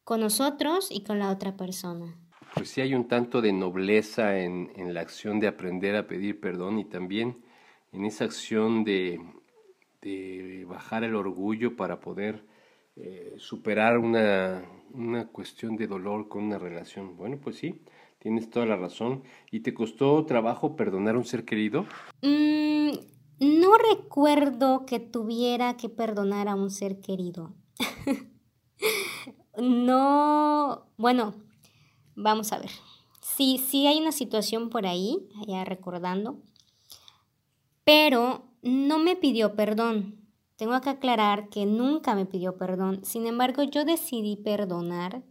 con 0.03 0.19
nosotros 0.19 0.89
y 0.91 1.05
con 1.05 1.19
la 1.19 1.31
otra 1.31 1.55
persona. 1.55 2.19
Pues 2.53 2.71
sí 2.71 2.81
hay 2.81 2.93
un 2.93 3.07
tanto 3.07 3.39
de 3.41 3.53
nobleza 3.53 4.39
en, 4.39 4.73
en 4.75 4.93
la 4.93 4.99
acción 4.99 5.39
de 5.39 5.47
aprender 5.47 5.95
a 5.95 6.05
pedir 6.05 6.41
perdón 6.41 6.79
y 6.79 6.83
también 6.83 7.45
en 7.93 8.03
esa 8.03 8.25
acción 8.25 8.83
de, 8.83 9.21
de 10.01 10.65
bajar 10.67 11.05
el 11.05 11.15
orgullo 11.15 11.77
para 11.77 12.01
poder 12.01 12.43
eh, 12.95 13.33
superar 13.37 13.97
una, 13.97 14.63
una, 14.93 15.27
cuestión 15.27 15.75
de 15.75 15.87
dolor 15.87 16.27
con 16.27 16.43
una 16.43 16.57
relación. 16.57 17.17
Bueno, 17.17 17.39
pues 17.41 17.57
sí, 17.57 17.81
tienes 18.19 18.49
toda 18.49 18.65
la 18.65 18.77
razón. 18.77 19.23
¿Y 19.51 19.61
te 19.61 19.73
costó 19.73 20.25
trabajo 20.25 20.75
perdonar 20.75 21.15
a 21.15 21.17
un 21.17 21.25
ser 21.25 21.45
querido? 21.45 21.85
Mm, 22.21 22.91
no 23.39 23.77
recuerdo 23.77 24.85
que 24.85 24.99
tuviera 24.99 25.75
que 25.77 25.89
perdonar 25.89 26.47
a 26.47 26.55
un 26.55 26.69
ser 26.69 27.01
querido. 27.01 27.53
no, 29.57 30.87
bueno, 30.97 31.35
vamos 32.15 32.53
a 32.53 32.59
ver. 32.59 32.71
Sí, 33.21 33.57
sí 33.57 33.87
hay 33.87 33.99
una 33.99 34.11
situación 34.11 34.69
por 34.69 34.85
ahí, 34.85 35.27
allá 35.41 35.65
recordando, 35.65 36.37
pero 37.83 38.43
no 38.61 38.99
me 38.99 39.15
pidió 39.15 39.55
perdón. 39.55 40.22
Tengo 40.63 40.79
que 40.79 40.91
aclarar 40.91 41.49
que 41.49 41.65
nunca 41.65 42.15
me 42.15 42.25
pidió 42.25 42.55
perdón. 42.55 43.03
Sin 43.03 43.27
embargo, 43.27 43.63
yo 43.63 43.83
decidí 43.83 44.37
perdonar 44.37 45.21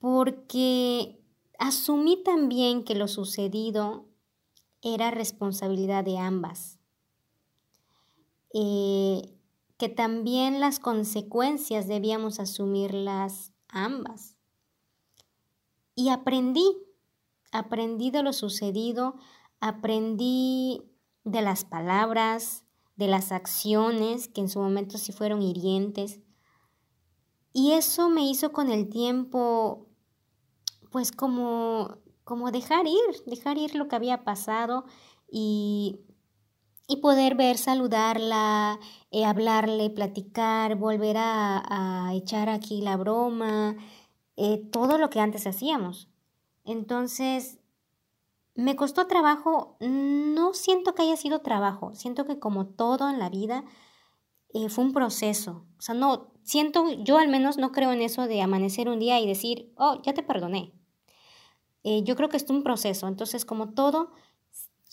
porque 0.00 1.22
asumí 1.56 2.20
también 2.24 2.82
que 2.82 2.96
lo 2.96 3.06
sucedido 3.06 4.08
era 4.82 5.12
responsabilidad 5.12 6.02
de 6.02 6.18
ambas. 6.18 6.80
Eh, 8.52 9.38
que 9.76 9.88
también 9.88 10.58
las 10.58 10.80
consecuencias 10.80 11.86
debíamos 11.86 12.40
asumirlas 12.40 13.52
ambas. 13.68 14.34
Y 15.94 16.08
aprendí, 16.08 16.66
aprendí 17.52 18.10
de 18.10 18.24
lo 18.24 18.32
sucedido, 18.32 19.14
aprendí 19.60 20.82
de 21.22 21.40
las 21.40 21.64
palabras, 21.64 22.64
de 22.98 23.08
las 23.08 23.32
acciones 23.32 24.28
que 24.28 24.42
en 24.42 24.50
su 24.50 24.60
momento 24.60 24.98
sí 24.98 25.12
fueron 25.12 25.40
hirientes. 25.40 26.20
Y 27.54 27.72
eso 27.72 28.10
me 28.10 28.28
hizo 28.28 28.52
con 28.52 28.70
el 28.70 28.90
tiempo, 28.90 29.88
pues 30.90 31.12
como, 31.12 31.96
como 32.24 32.50
dejar 32.50 32.86
ir, 32.86 33.24
dejar 33.26 33.56
ir 33.56 33.74
lo 33.74 33.88
que 33.88 33.96
había 33.96 34.24
pasado 34.24 34.84
y 35.30 36.00
y 36.88 36.96
poder 36.96 37.34
ver, 37.34 37.58
saludarla, 37.58 38.80
eh, 39.10 39.26
hablarle, 39.26 39.90
platicar, 39.90 40.74
volver 40.76 41.16
a, 41.18 42.10
echar 42.14 42.48
aquí 42.48 42.80
la 42.80 42.96
broma, 42.96 43.76
eh, 44.36 44.58
todo 44.72 44.96
lo 44.96 45.10
que 45.10 45.20
antes 45.20 45.46
hacíamos. 45.46 46.08
Entonces, 46.64 47.57
me 48.58 48.74
costó 48.74 49.06
trabajo, 49.06 49.76
no 49.78 50.52
siento 50.52 50.92
que 50.92 51.02
haya 51.02 51.16
sido 51.16 51.42
trabajo, 51.42 51.94
siento 51.94 52.26
que 52.26 52.40
como 52.40 52.66
todo 52.66 53.08
en 53.08 53.20
la 53.20 53.28
vida, 53.28 53.64
eh, 54.52 54.68
fue 54.68 54.84
un 54.84 54.92
proceso. 54.92 55.64
O 55.78 55.80
sea, 55.80 55.94
no, 55.94 56.32
siento, 56.42 56.90
yo 57.04 57.18
al 57.18 57.28
menos 57.28 57.56
no 57.56 57.70
creo 57.70 57.92
en 57.92 58.02
eso 58.02 58.26
de 58.26 58.42
amanecer 58.42 58.88
un 58.88 58.98
día 58.98 59.20
y 59.20 59.28
decir, 59.28 59.72
oh, 59.76 60.02
ya 60.02 60.12
te 60.12 60.24
perdoné. 60.24 60.72
yo 61.84 62.16
creo 62.16 62.28
que 62.28 62.36
es 62.36 62.50
un 62.50 62.64
proceso. 62.64 63.06
Entonces, 63.06 63.44
como 63.44 63.74
todo, 63.74 64.10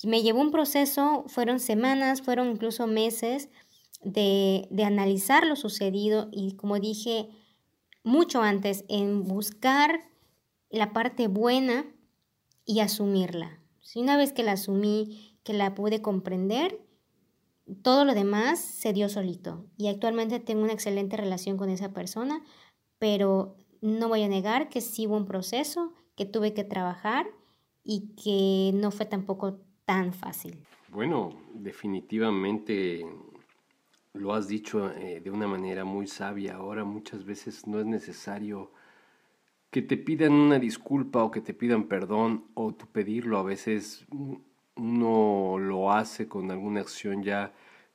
me 0.04 0.22
llevó 0.22 0.42
un 0.42 0.52
proceso, 0.52 1.26
fueron 1.28 1.60
semanas, 1.60 2.22
fueron 2.22 2.52
incluso 2.52 2.86
meses 2.86 3.50
de, 4.04 4.68
de 4.70 4.84
analizar 4.84 5.44
lo 5.44 5.56
sucedido 5.56 6.30
y 6.32 6.56
como 6.56 6.80
dije 6.80 7.30
mucho 8.04 8.44
antes, 8.44 8.86
en 8.90 9.24
buscar 9.24 10.02
la 10.70 10.94
parte 10.94 11.28
buena 11.28 11.95
y 12.66 12.80
asumirla. 12.80 13.60
Si 13.82 14.00
una 14.00 14.18
vez 14.18 14.34
que 14.34 14.44
la 14.44 14.54
asumí, 14.54 15.38
que 15.44 15.54
la 15.54 15.76
pude 15.76 16.02
comprender, 16.02 16.82
todo 17.82 18.06
lo 18.06 18.14
demás 18.14 18.60
se 18.60 18.94
dio 18.94 19.10
solito. 19.10 19.66
Y 19.78 19.88
actualmente 19.88 20.40
tengo 20.40 20.64
una 20.64 20.74
excelente 20.74 21.18
relación 21.18 21.58
con 21.58 21.70
esa 21.70 21.94
persona, 21.94 22.44
pero 23.00 23.56
no 23.82 24.10
voy 24.10 24.24
a 24.24 24.28
negar 24.28 24.70
que 24.70 24.82
sí 24.82 25.08
hubo 25.08 25.18
un 25.18 25.26
proceso, 25.26 25.94
que 26.16 26.26
tuve 26.26 26.54
que 26.54 26.64
trabajar 26.64 27.28
y 27.84 28.14
que 28.16 28.76
no 28.78 28.92
fue 28.92 29.06
tampoco 29.06 29.60
tan 29.86 30.14
fácil. 30.14 30.66
Bueno, 30.90 31.30
definitivamente 31.54 33.06
lo 34.14 34.34
has 34.34 34.48
dicho 34.48 34.90
eh, 34.92 35.20
de 35.20 35.30
una 35.30 35.48
manera 35.48 35.84
muy 35.84 36.08
sabia. 36.08 36.56
Ahora 36.56 36.84
muchas 36.84 37.26
veces 37.26 37.68
no 37.68 37.80
es 37.80 37.86
necesario 37.86 38.72
que 39.75 39.82
te 39.82 39.98
pidan 39.98 40.32
una 40.32 40.58
disculpa 40.58 41.22
o 41.22 41.32
que 41.32 41.41
te 41.41 41.53
pidan 41.53 41.89
perdón 41.89 42.46
o 42.53 42.74
tú 42.74 42.86
pedirlo. 42.88 43.39
A 43.39 43.44
veces 43.44 44.05
uno 44.77 45.58
lo 45.60 45.91
hace 45.91 46.29
con 46.29 46.50
alguna 46.50 46.79
acción 46.79 47.24
ya 47.24 47.51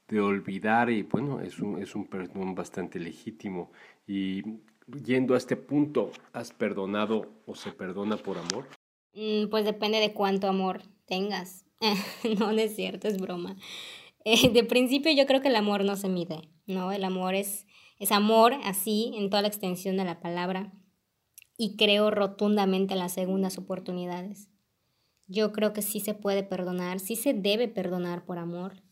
de 0.07 0.21
olvidar 0.21 0.91
y 0.91 1.05
bueno, 1.05 1.41
es 1.41 1.59
un, 1.59 1.83
es 1.83 1.95
un 1.95 2.05
perdón 2.05 2.55
bastante 2.55 3.01
legítimo. 3.01 3.73
Y 4.07 4.43
yendo 5.07 5.33
a 5.33 5.39
este 5.39 5.57
punto, 5.57 6.13
¿has 6.35 6.53
perdonado 6.53 7.31
o 7.47 7.55
se 7.55 7.73
perdona 7.73 8.19
por 8.19 8.37
amor? 8.37 8.69
Mm, 9.15 9.49
pues 9.49 9.65
depende 9.65 10.01
de 10.01 10.13
cuánto 10.13 10.49
amor 10.49 10.83
tengas. 11.07 11.65
no, 12.39 12.53
no 12.53 12.61
es 12.61 12.77
cierto, 12.77 13.09
es 13.09 13.19
broma. 13.19 13.57
Eh, 14.27 14.51
de 14.51 14.65
principio 14.65 15.11
yo 15.13 15.25
creo 15.25 15.41
que 15.41 15.49
el 15.49 15.57
amor 15.57 15.87
no 15.87 15.97
se 15.97 16.11
mide, 16.11 16.51
¿no? 16.67 16.93
El 16.93 17.05
amor 17.05 17.35
es, 17.35 17.67
es 17.99 18.13
amor 18.13 18.53
así, 18.65 19.15
en 19.17 19.31
toda 19.31 19.41
la 19.41 19.49
extensión 19.49 19.97
de 19.97 20.05
la 20.05 20.21
palabra. 20.21 20.75
Y 21.63 21.77
creo 21.77 22.11
rotundamente 22.11 22.95
en 22.95 23.01
las 23.01 23.13
segundas 23.13 23.59
oportunidades. 23.59 24.49
yo 25.27 25.53
creo 25.53 25.75
que 25.75 25.83
sí 25.83 26.01
se 26.01 26.15
puede 26.15 26.43
perdonar, 26.43 27.01
sí 27.01 27.17
se 27.17 27.35
debe 27.35 27.69
perdonar 27.69 28.25
por 28.25 28.39
amor, 28.39 28.83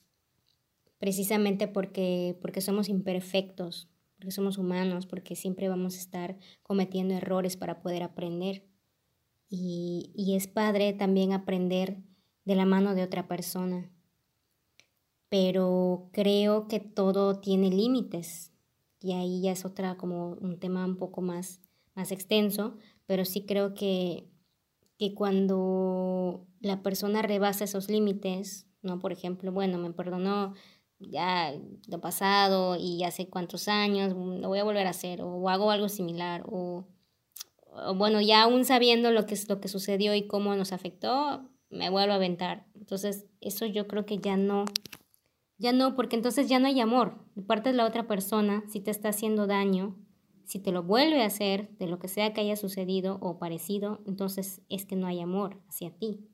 precisamente 0.98 1.66
porque, 1.66 2.36
porque 2.42 2.60
somos 2.60 2.90
imperfectos, 2.90 3.88
porque 4.16 4.32
somos 4.32 4.58
humanos, 4.58 5.06
porque 5.06 5.34
siempre 5.34 5.70
vamos 5.70 5.94
a 5.94 6.00
estar 6.00 6.38
cometiendo 6.62 7.14
errores 7.14 7.56
para 7.56 7.80
poder 7.80 8.02
aprender. 8.02 8.68
Y, 9.48 10.12
y 10.14 10.36
es 10.36 10.46
padre 10.46 10.92
también 10.92 11.32
aprender 11.32 11.96
de 12.44 12.54
la 12.54 12.66
mano 12.66 12.94
de 12.94 13.02
otra 13.02 13.26
persona. 13.28 13.90
Pero 15.30 16.10
creo 16.12 16.68
que 16.68 16.80
todo 16.80 17.40
tiene 17.40 17.70
límites. 17.70 18.52
Y 19.00 19.12
ahí 19.12 19.40
ya 19.40 19.52
es 19.52 19.64
otra 19.64 19.96
como 19.96 20.32
un 20.32 20.58
tema 20.58 20.84
un 20.84 20.98
poco 20.98 21.22
más, 21.22 21.62
más 21.98 22.12
extenso, 22.12 22.78
pero 23.06 23.26
sí 23.26 23.44
creo 23.44 23.74
que 23.74 24.28
que 24.98 25.14
cuando 25.14 26.46
la 26.60 26.82
persona 26.82 27.22
rebasa 27.22 27.64
esos 27.64 27.88
límites, 27.88 28.66
¿no? 28.82 28.98
Por 28.98 29.12
ejemplo, 29.12 29.52
bueno, 29.52 29.78
me 29.78 29.92
perdonó 29.92 30.54
ya 30.98 31.54
lo 31.86 32.00
pasado 32.00 32.76
y 32.76 33.04
hace 33.04 33.28
cuántos 33.28 33.68
años, 33.68 34.14
mm, 34.14 34.40
lo 34.40 34.48
voy 34.48 34.58
a 34.58 34.64
volver 34.64 34.88
a 34.88 34.90
hacer, 34.90 35.22
o 35.22 35.48
hago 35.48 35.70
algo 35.70 35.88
similar, 35.88 36.42
o, 36.46 36.84
bueno, 37.94 38.20
ya 38.20 38.42
aún 38.42 38.64
sabiendo 38.64 39.12
lo 39.12 39.24
que, 39.24 39.38
lo 39.48 39.60
que 39.60 39.68
sucedió 39.68 40.14
y 40.14 40.26
cómo 40.26 40.56
nos 40.56 40.72
afectó, 40.72 41.48
me 41.70 41.90
vuelvo 41.90 42.12
a 42.12 42.16
aventar. 42.16 42.66
Entonces, 42.74 43.26
eso 43.40 43.66
yo 43.66 43.86
creo 43.86 44.04
que 44.04 44.18
ya 44.18 44.36
no, 44.36 44.64
ya 45.58 45.72
no, 45.72 45.94
porque 45.94 46.16
entonces 46.16 46.48
ya 46.48 46.58
no 46.58 46.66
hay 46.66 46.80
amor. 46.80 47.24
De 47.36 47.42
parte 47.42 47.70
de 47.70 47.76
la 47.76 47.86
otra 47.86 48.08
persona, 48.08 48.64
si 48.68 48.80
te 48.80 48.90
está 48.90 49.10
haciendo 49.10 49.46
daño, 49.46 49.96
si 50.48 50.58
te 50.58 50.72
lo 50.72 50.82
vuelve 50.82 51.22
a 51.22 51.26
hacer 51.26 51.76
de 51.76 51.86
lo 51.86 51.98
que 51.98 52.08
sea 52.08 52.32
que 52.32 52.40
haya 52.40 52.56
sucedido 52.56 53.18
o 53.20 53.38
parecido, 53.38 54.00
entonces 54.06 54.62
es 54.70 54.86
que 54.86 54.96
no 54.96 55.06
hay 55.06 55.20
amor 55.20 55.60
hacia 55.68 55.90
ti. 55.90 56.26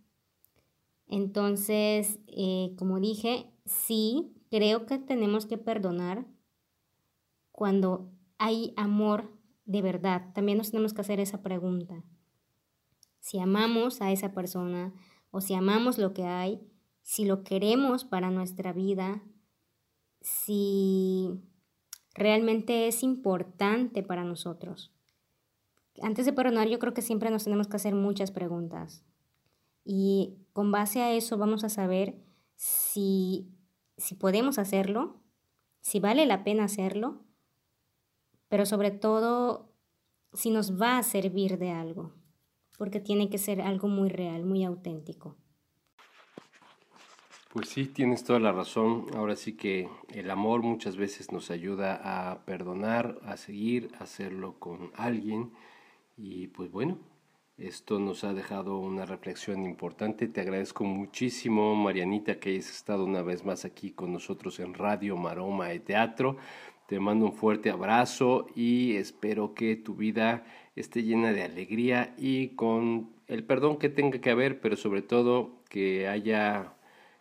Entonces, 1.08 2.20
eh, 2.28 2.76
como 2.78 3.00
dije, 3.00 3.50
sí, 3.64 4.32
creo 4.52 4.86
que 4.86 4.98
tenemos 4.98 5.46
que 5.46 5.58
perdonar 5.58 6.28
cuando 7.50 8.12
hay 8.38 8.72
amor 8.76 9.36
de 9.64 9.82
verdad. 9.82 10.32
También 10.32 10.58
nos 10.58 10.70
tenemos 10.70 10.94
que 10.94 11.00
hacer 11.00 11.18
esa 11.18 11.42
pregunta. 11.42 12.04
Si 13.18 13.40
amamos 13.40 14.00
a 14.00 14.12
esa 14.12 14.32
persona 14.32 14.94
o 15.32 15.40
si 15.40 15.54
amamos 15.54 15.98
lo 15.98 16.14
que 16.14 16.22
hay, 16.22 16.60
si 17.02 17.24
lo 17.24 17.42
queremos 17.42 18.04
para 18.04 18.30
nuestra 18.30 18.72
vida, 18.72 19.24
si 20.20 21.42
realmente 22.14 22.86
es 22.86 23.02
importante 23.02 24.02
para 24.02 24.24
nosotros. 24.24 24.92
Antes 26.02 26.26
de 26.26 26.32
perdonar, 26.32 26.68
yo 26.68 26.78
creo 26.78 26.94
que 26.94 27.02
siempre 27.02 27.30
nos 27.30 27.44
tenemos 27.44 27.68
que 27.68 27.76
hacer 27.76 27.94
muchas 27.94 28.30
preguntas. 28.30 29.04
Y 29.84 30.38
con 30.52 30.72
base 30.72 31.02
a 31.02 31.12
eso 31.12 31.36
vamos 31.36 31.62
a 31.64 31.68
saber 31.68 32.16
si, 32.56 33.48
si 33.96 34.14
podemos 34.14 34.58
hacerlo, 34.58 35.20
si 35.80 36.00
vale 36.00 36.26
la 36.26 36.44
pena 36.44 36.64
hacerlo, 36.64 37.20
pero 38.48 38.64
sobre 38.66 38.90
todo 38.90 39.72
si 40.32 40.50
nos 40.50 40.80
va 40.80 40.98
a 40.98 41.02
servir 41.02 41.58
de 41.58 41.70
algo, 41.70 42.12
porque 42.78 43.00
tiene 43.00 43.28
que 43.28 43.38
ser 43.38 43.60
algo 43.60 43.88
muy 43.88 44.08
real, 44.08 44.44
muy 44.44 44.64
auténtico. 44.64 45.36
Pues 47.54 47.68
sí, 47.68 47.86
tienes 47.86 48.24
toda 48.24 48.40
la 48.40 48.50
razón. 48.50 49.06
Ahora 49.14 49.36
sí 49.36 49.52
que 49.52 49.88
el 50.12 50.28
amor 50.32 50.62
muchas 50.64 50.96
veces 50.96 51.30
nos 51.30 51.52
ayuda 51.52 52.00
a 52.02 52.44
perdonar, 52.44 53.20
a 53.22 53.36
seguir, 53.36 53.90
a 54.00 54.02
hacerlo 54.02 54.58
con 54.58 54.90
alguien. 54.96 55.52
Y 56.16 56.48
pues 56.48 56.72
bueno, 56.72 56.98
esto 57.56 58.00
nos 58.00 58.24
ha 58.24 58.34
dejado 58.34 58.78
una 58.78 59.06
reflexión 59.06 59.66
importante. 59.66 60.26
Te 60.26 60.40
agradezco 60.40 60.82
muchísimo, 60.82 61.76
Marianita, 61.76 62.40
que 62.40 62.50
hayas 62.50 62.70
estado 62.72 63.04
una 63.04 63.22
vez 63.22 63.44
más 63.44 63.64
aquí 63.64 63.92
con 63.92 64.12
nosotros 64.12 64.58
en 64.58 64.74
Radio 64.74 65.16
Maroma 65.16 65.68
de 65.68 65.78
Teatro. 65.78 66.38
Te 66.88 66.98
mando 66.98 67.26
un 67.26 67.34
fuerte 67.34 67.70
abrazo 67.70 68.48
y 68.56 68.96
espero 68.96 69.54
que 69.54 69.76
tu 69.76 69.94
vida 69.94 70.44
esté 70.74 71.04
llena 71.04 71.30
de 71.32 71.44
alegría 71.44 72.16
y 72.18 72.48
con 72.56 73.10
el 73.28 73.44
perdón 73.44 73.78
que 73.78 73.90
tenga 73.90 74.20
que 74.20 74.32
haber, 74.32 74.60
pero 74.60 74.74
sobre 74.74 75.02
todo 75.02 75.62
que 75.68 76.08
haya 76.08 76.74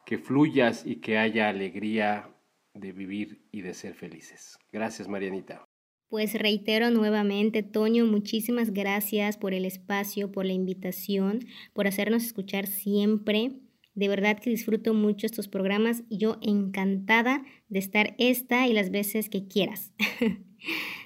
que 0.06 0.18
fluyas 0.18 0.86
y 0.86 0.98
que 0.98 1.18
haya 1.18 1.50
alegría 1.50 2.30
de 2.74 2.92
vivir 2.92 3.48
y 3.52 3.62
de 3.62 3.74
ser 3.74 3.94
felices. 3.94 4.58
Gracias, 4.72 5.08
Marianita. 5.08 5.66
Pues 6.10 6.36
reitero 6.36 6.92
nuevamente, 6.92 7.64
Toño, 7.64 8.06
muchísimas 8.06 8.72
gracias 8.72 9.38
por 9.38 9.54
el 9.54 9.66
espacio, 9.66 10.32
por 10.32 10.46
la 10.46 10.54
invitación, 10.54 11.40
por 11.74 11.88
hacernos 11.88 12.24
escuchar 12.24 12.68
siempre. 12.68 13.60
De 13.96 14.08
verdad 14.08 14.40
que 14.40 14.50
disfruto 14.50 14.94
mucho 14.94 15.26
estos 15.26 15.48
programas 15.48 16.04
yo 16.10 16.38
encantada 16.42 17.44
de 17.68 17.80
estar 17.80 18.16
esta 18.20 18.68
y 18.68 18.74
las 18.74 18.92
veces 18.92 19.30
que 19.30 19.48
quieras. 19.48 19.92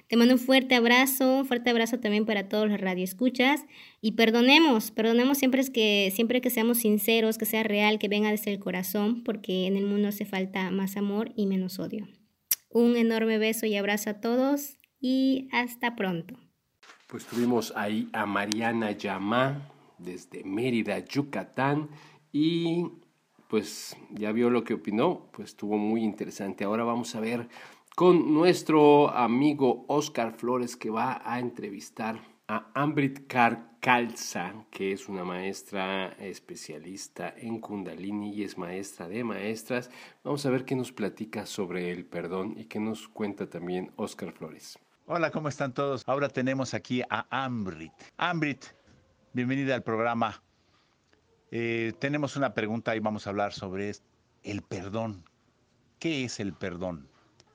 Te 0.08 0.16
mando 0.16 0.34
un 0.34 0.40
fuerte 0.40 0.74
abrazo, 0.74 1.40
un 1.40 1.46
fuerte 1.46 1.68
abrazo 1.68 2.00
también 2.00 2.24
para 2.24 2.48
todos 2.48 2.68
los 2.68 2.80
radioescuchas 2.80 3.66
y 4.00 4.12
perdonemos, 4.12 4.90
perdonemos 4.90 5.36
siempre 5.36 5.62
que 5.70 6.10
siempre 6.14 6.40
que 6.40 6.48
seamos 6.48 6.78
sinceros, 6.78 7.36
que 7.36 7.44
sea 7.44 7.62
real, 7.62 7.98
que 7.98 8.08
venga 8.08 8.30
desde 8.30 8.52
el 8.52 8.58
corazón, 8.58 9.22
porque 9.22 9.66
en 9.66 9.76
el 9.76 9.84
mundo 9.84 10.08
hace 10.08 10.24
falta 10.24 10.70
más 10.70 10.96
amor 10.96 11.32
y 11.36 11.46
menos 11.46 11.78
odio. 11.78 12.08
Un 12.70 12.96
enorme 12.96 13.38
beso 13.38 13.66
y 13.66 13.76
abrazo 13.76 14.10
a 14.10 14.20
todos 14.20 14.78
y 15.00 15.48
hasta 15.52 15.94
pronto. 15.94 16.34
Pues 17.06 17.26
tuvimos 17.26 17.72
ahí 17.76 18.08
a 18.12 18.24
Mariana 18.24 18.92
Yamá 18.92 19.70
desde 19.98 20.42
Mérida, 20.44 20.98
Yucatán 21.00 21.90
y 22.32 22.86
pues 23.48 23.96
ya 24.10 24.32
vio 24.32 24.50
lo 24.50 24.62
que 24.62 24.74
opinó, 24.74 25.28
pues 25.32 25.50
estuvo 25.50 25.78
muy 25.78 26.02
interesante. 26.02 26.64
Ahora 26.64 26.84
vamos 26.84 27.14
a 27.14 27.20
ver 27.20 27.48
con 27.98 28.32
nuestro 28.32 29.10
amigo 29.10 29.84
Oscar 29.88 30.32
Flores 30.32 30.76
que 30.76 30.88
va 30.88 31.20
a 31.24 31.40
entrevistar 31.40 32.20
a 32.46 32.70
Ambrit 32.72 33.26
Carcalza, 33.26 34.66
que 34.70 34.92
es 34.92 35.08
una 35.08 35.24
maestra 35.24 36.12
especialista 36.20 37.34
en 37.36 37.60
Kundalini 37.60 38.36
y 38.36 38.44
es 38.44 38.56
maestra 38.56 39.08
de 39.08 39.24
maestras. 39.24 39.90
Vamos 40.22 40.46
a 40.46 40.50
ver 40.50 40.64
qué 40.64 40.76
nos 40.76 40.92
platica 40.92 41.44
sobre 41.44 41.90
el 41.90 42.06
perdón 42.06 42.54
y 42.56 42.66
qué 42.66 42.78
nos 42.78 43.08
cuenta 43.08 43.50
también 43.50 43.90
Oscar 43.96 44.30
Flores. 44.30 44.78
Hola, 45.06 45.32
¿cómo 45.32 45.48
están 45.48 45.74
todos? 45.74 46.04
Ahora 46.06 46.28
tenemos 46.28 46.74
aquí 46.74 47.02
a 47.10 47.26
Ambrit. 47.30 47.94
Ambrit, 48.16 48.64
bienvenida 49.32 49.74
al 49.74 49.82
programa. 49.82 50.40
Eh, 51.50 51.94
tenemos 51.98 52.36
una 52.36 52.54
pregunta 52.54 52.94
y 52.94 53.00
vamos 53.00 53.26
a 53.26 53.30
hablar 53.30 53.52
sobre 53.52 53.90
el 54.44 54.62
perdón. 54.62 55.24
¿Qué 55.98 56.22
es 56.22 56.38
el 56.38 56.52
perdón? 56.52 57.08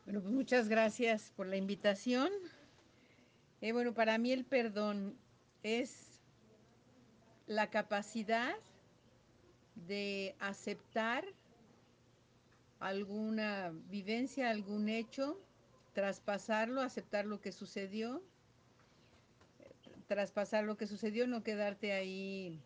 Bueno, 0.06 0.20
pues 0.22 0.34
muchas 0.34 0.68
gracias 0.68 1.32
por 1.34 1.48
la 1.48 1.56
invitación. 1.56 2.30
Eh, 3.62 3.72
bueno, 3.72 3.94
para 3.94 4.18
mí 4.18 4.34
el 4.34 4.44
perdón 4.44 5.18
es 5.64 6.20
la 7.48 7.70
capacidad 7.70 8.54
de 9.76 10.36
aceptar 10.40 11.24
alguna 12.82 13.72
vivencia, 13.90 14.50
algún 14.50 14.90
hecho, 14.90 15.40
traspasarlo, 15.94 16.82
aceptar 16.82 17.26
lo 17.26 17.40
que 17.40 17.54
sucedió, 17.54 18.22
traspasar 20.08 20.66
lo 20.66 20.76
que 20.76 20.86
sucedió, 20.86 21.28
no 21.28 21.44
quedarte 21.44 21.94
ahí 21.94 22.60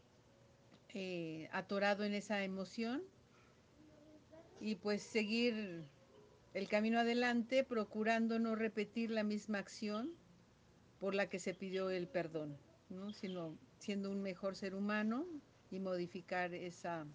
eh, 0.95 1.49
atorado 1.51 2.03
en 2.03 2.15
esa 2.15 2.43
emoción 2.43 3.03
y 4.59 4.73
pues 4.73 5.03
seguir 5.03 5.85
el 6.57 6.67
camino 6.67 6.97
adelante 6.97 7.63
procurando 7.63 8.39
no 8.39 8.55
repetir 8.55 9.11
la 9.11 9.23
misma 9.23 9.59
acción 9.59 10.09
por 10.99 11.13
la 11.13 11.29
que 11.29 11.37
se 11.37 11.53
pidió 11.53 11.91
el 11.91 12.07
perdón, 12.07 12.57
¿no? 12.89 13.13
sino 13.13 13.55
siendo 13.77 14.09
un 14.09 14.23
mejor 14.23 14.55
ser 14.55 14.73
humano 14.73 15.27
y 15.69 15.79
modificar 15.79 16.55
esa, 16.55 17.05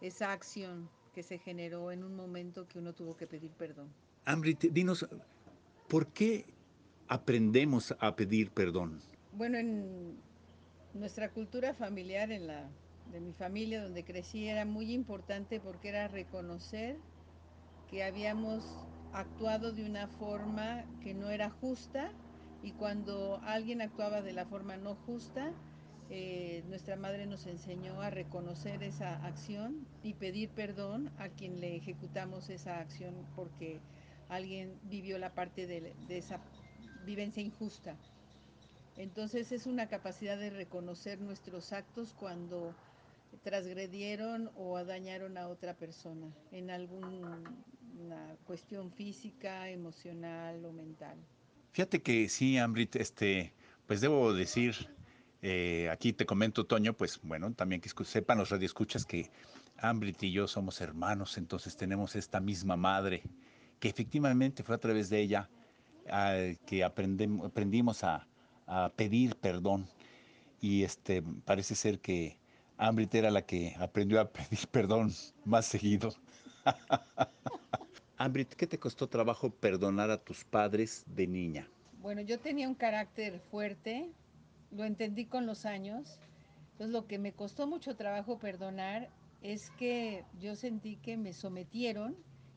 esa 0.00 0.32
acción 0.32 0.90
que 1.14 1.22
se 1.22 1.38
generó 1.38 1.92
en 1.92 2.02
un 2.02 2.16
momento 2.16 2.66
que 2.66 2.80
uno 2.80 2.92
tuvo 2.92 3.16
que 3.16 3.28
pedir 3.28 3.52
perdón. 3.52 3.94
Ambrit, 4.24 4.62
dinos, 4.62 5.06
¿por 5.88 6.08
qué 6.08 6.44
aprendemos 7.06 7.94
a 8.00 8.16
pedir 8.16 8.50
perdón? 8.50 8.98
Bueno, 9.30 9.58
en 9.58 10.16
nuestra 10.92 11.30
cultura 11.30 11.72
familiar, 11.72 12.32
en 12.32 12.48
la 12.48 12.68
de 13.12 13.20
mi 13.20 13.32
familia 13.32 13.80
donde 13.80 14.04
crecí, 14.04 14.48
era 14.48 14.64
muy 14.64 14.92
importante 14.92 15.60
porque 15.60 15.90
era 15.90 16.08
reconocer 16.08 16.96
que 17.94 18.02
habíamos 18.02 18.64
actuado 19.12 19.70
de 19.70 19.86
una 19.86 20.08
forma 20.08 20.84
que 21.00 21.14
no 21.14 21.30
era 21.30 21.48
justa 21.48 22.10
y 22.60 22.72
cuando 22.72 23.40
alguien 23.44 23.80
actuaba 23.80 24.20
de 24.20 24.32
la 24.32 24.46
forma 24.46 24.76
no 24.76 24.96
justa, 25.06 25.52
eh, 26.10 26.64
nuestra 26.66 26.96
madre 26.96 27.26
nos 27.26 27.46
enseñó 27.46 28.02
a 28.02 28.10
reconocer 28.10 28.82
esa 28.82 29.24
acción 29.24 29.86
y 30.02 30.14
pedir 30.14 30.48
perdón 30.48 31.08
a 31.18 31.28
quien 31.28 31.60
le 31.60 31.76
ejecutamos 31.76 32.50
esa 32.50 32.80
acción 32.80 33.14
porque 33.36 33.78
alguien 34.28 34.76
vivió 34.90 35.16
la 35.18 35.32
parte 35.32 35.68
de, 35.68 35.94
de 36.08 36.18
esa 36.18 36.40
vivencia 37.06 37.44
injusta. 37.44 37.94
Entonces 38.96 39.52
es 39.52 39.68
una 39.68 39.86
capacidad 39.86 40.36
de 40.36 40.50
reconocer 40.50 41.20
nuestros 41.20 41.72
actos 41.72 42.12
cuando 42.18 42.74
transgredieron 43.44 44.50
o 44.56 44.82
dañaron 44.84 45.38
a 45.38 45.46
otra 45.46 45.74
persona 45.74 46.26
en 46.50 46.70
alguna 47.94 48.36
cuestión 48.44 48.90
física, 48.92 49.68
emocional 49.68 50.64
o 50.64 50.72
mental. 50.72 51.16
Fíjate 51.72 52.02
que 52.02 52.28
sí, 52.28 52.58
Ambrit, 52.58 52.96
este, 52.96 53.52
pues 53.86 54.00
debo 54.00 54.32
decir, 54.32 54.74
eh, 55.42 55.88
aquí 55.90 56.12
te 56.12 56.26
comento, 56.26 56.66
Toño, 56.66 56.94
pues 56.94 57.20
bueno, 57.22 57.52
también 57.52 57.80
que 57.80 57.90
sepan 58.04 58.38
los 58.38 58.50
radioescuchas 58.50 59.04
que 59.04 59.30
Ambrit 59.78 60.22
y 60.22 60.32
yo 60.32 60.46
somos 60.46 60.80
hermanos, 60.80 61.38
entonces 61.38 61.76
tenemos 61.76 62.16
esta 62.16 62.40
misma 62.40 62.76
madre, 62.76 63.22
que 63.80 63.88
efectivamente 63.88 64.62
fue 64.62 64.74
a 64.74 64.78
través 64.78 65.08
de 65.10 65.20
ella 65.20 65.48
que 66.66 66.84
aprendimos 66.84 68.04
a, 68.04 68.26
a, 68.66 68.92
pedir 68.94 69.36
perdón. 69.36 69.86
Y 70.60 70.82
este, 70.82 71.22
parece 71.44 71.74
ser 71.74 71.98
que 71.98 72.38
Ambrit 72.76 73.14
era 73.14 73.30
la 73.30 73.42
que 73.42 73.74
aprendió 73.78 74.20
a 74.20 74.30
pedir 74.30 74.66
perdón 74.70 75.12
más 75.44 75.66
seguido. 75.66 76.14
Ambrit, 78.16 78.54
¿qué 78.54 78.66
te 78.66 78.78
costó 78.78 79.08
trabajo 79.08 79.50
perdonar 79.50 80.10
a 80.10 80.22
tus 80.22 80.44
padres 80.44 81.04
de 81.06 81.26
niña? 81.26 81.68
Bueno, 82.00 82.20
yo 82.20 82.38
tenía 82.38 82.68
un 82.68 82.76
carácter 82.76 83.40
fuerte, 83.50 84.08
lo 84.70 84.84
entendí 84.84 85.24
con 85.24 85.46
los 85.46 85.66
años. 85.66 86.20
Entonces, 86.72 86.92
lo 86.92 87.06
que 87.06 87.18
me 87.18 87.32
costó 87.32 87.66
mucho 87.66 87.96
trabajo 87.96 88.38
perdonar 88.38 89.08
es 89.42 89.70
que 89.78 90.24
yo 90.40 90.54
sentí 90.54 90.96
que 90.96 91.16
me 91.16 91.32
sometieron 91.32 92.16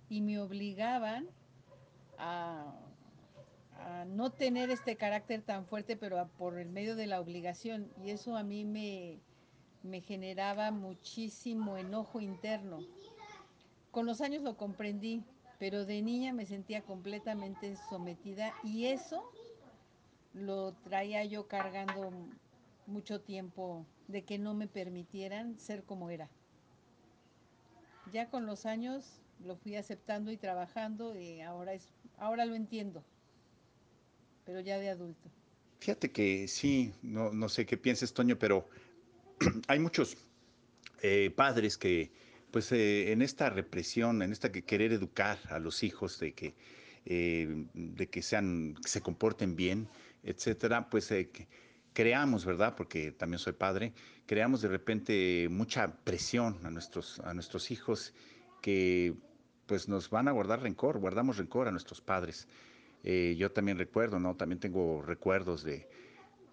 y 0.10 0.22
me 0.22 0.40
obligaban 0.40 1.28
a, 2.18 2.74
no 4.08 4.32
tener 4.32 4.70
este 4.70 4.96
carácter 4.96 5.42
tan 5.44 5.66
fuerte, 5.66 5.96
pero 5.96 6.28
por 6.38 6.58
el 6.60 6.70
medio 6.70 6.96
de 6.96 7.08
la 7.08 7.20
obligación. 7.20 7.90
Y 8.04 8.10
eso 8.10 8.36
a 8.36 8.44
mí 8.44 8.66
me, 8.66 9.20
me 9.84 10.02
generaba 10.02 10.72
muchísimo 10.72 11.78
enojo 11.78 12.20
interno. 12.20 12.80
Con 13.92 14.06
los 14.06 14.22
años 14.22 14.44
lo 14.44 14.58
comprendí, 14.58 15.24
pero 15.60 15.86
de 15.86 16.02
niña 16.02 16.34
me 16.34 16.46
sentía 16.46 16.82
completamente 16.82 17.76
sometida 17.90 18.54
y 18.64 18.86
eso 18.86 19.32
lo 20.34 20.74
traía 20.84 21.24
yo 21.26 21.48
cargando 21.48 22.12
mucho 22.86 23.22
tiempo 23.22 23.86
de 24.08 24.24
que 24.24 24.38
no 24.38 24.54
me 24.54 24.68
permitieran 24.68 25.58
ser 25.60 25.84
como 25.84 26.10
era. 26.10 26.30
Ya 28.14 28.30
con 28.30 28.46
los 28.46 28.66
años 28.66 29.20
lo 29.44 29.58
fui 29.58 29.76
aceptando 29.76 30.32
y 30.32 30.38
trabajando 30.38 31.20
y 31.20 31.42
ahora 31.42 31.74
es 31.74 31.90
ahora 32.18 32.46
lo 32.46 32.56
entiendo. 32.56 33.04
Pero 34.46 34.62
ya 34.62 34.78
de 34.78 34.90
adulto. 34.90 35.30
Fíjate 35.80 36.12
que 36.12 36.48
sí, 36.48 36.94
no, 37.02 37.32
no 37.32 37.50
sé 37.50 37.66
qué 37.66 37.78
pienses, 37.78 38.14
Toño, 38.14 38.38
pero 38.40 38.68
hay 39.68 39.80
muchos 39.80 40.18
eh, 41.02 41.32
padres 41.36 41.78
que 41.78 42.12
pues 42.52 42.72
eh, 42.72 43.12
en 43.12 43.22
esta 43.22 43.50
represión, 43.50 44.22
en 44.22 44.32
esta 44.32 44.52
que 44.52 44.64
querer 44.64 44.92
educar 44.94 45.38
a 45.50 45.60
los 45.60 45.84
hijos 45.84 46.20
de 46.20 46.34
que, 46.34 46.56
eh, 47.06 47.66
de 47.74 48.10
que 48.10 48.22
sean, 48.22 48.76
se 48.86 49.02
comporten 49.02 49.56
bien, 49.56 49.90
etcétera, 50.24 50.90
pues 50.90 51.12
eh, 51.12 51.30
creamos, 51.94 52.46
¿verdad? 52.46 52.76
Porque 52.76 53.12
también 53.12 53.40
soy 53.40 53.54
padre, 53.54 53.94
creamos 54.26 54.62
de 54.62 54.70
repente 54.70 55.48
mucha 55.50 55.98
presión 56.04 56.60
a 56.64 56.70
nuestros, 56.70 57.20
a 57.22 57.34
nuestros 57.34 57.72
hijos 57.72 58.14
que 58.62 59.14
pues 59.66 59.90
nos 59.90 60.10
van 60.10 60.28
a 60.28 60.32
guardar 60.32 60.62
rencor, 60.62 61.00
guardamos 61.00 61.38
rencor 61.38 61.68
a 61.68 61.72
nuestros 61.72 62.02
padres. 62.02 62.48
yo 63.04 63.52
también 63.52 63.78
recuerdo, 63.78 64.20
¿no? 64.20 64.36
También 64.36 64.60
tengo 64.60 65.02
recuerdos 65.02 65.64
de, 65.64 65.88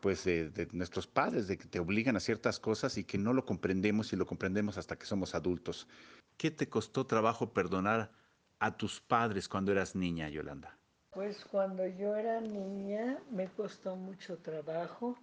pues 0.05 0.23
de, 0.25 0.69
nuestros 0.73 1.07
padres, 1.07 1.49
de 1.49 1.57
que 1.57 1.67
te 1.67 1.81
obligan 1.81 2.15
a 2.15 2.21
ciertas 2.21 2.61
cosas 2.61 2.99
y 2.99 3.05
que 3.05 3.17
no 3.17 3.33
lo 3.33 3.47
comprendemos 3.47 4.13
y 4.13 4.17
lo 4.17 4.27
comprendemos 4.27 4.77
hasta 4.77 4.99
que 4.99 5.07
somos 5.07 5.35
adultos. 5.35 5.89
¿Qué 6.37 6.51
te 6.51 6.69
costó 6.69 7.07
trabajo 7.07 7.55
perdonar 7.55 8.13
a 8.59 8.77
tus 8.77 9.01
padres 9.01 9.49
cuando 9.49 9.73
eras 9.73 9.95
niña, 9.95 10.29
Yolanda? 10.29 10.77
Pues 11.11 11.43
cuando 11.47 11.87
yo 11.87 12.17
era 12.17 12.39
niña 12.43 13.19
me 13.31 13.49
costó 13.49 13.97
mucho 13.97 14.37
trabajo 14.37 15.19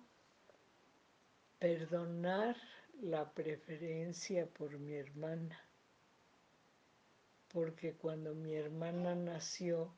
perdonar 1.60 2.56
la 3.04 3.32
preferencia 3.36 4.48
por 4.48 4.80
mi 4.80 4.96
hermana, 4.96 5.60
porque 7.50 7.94
cuando 7.94 8.34
mi 8.34 8.56
hermana 8.56 9.14
nació, 9.14 9.94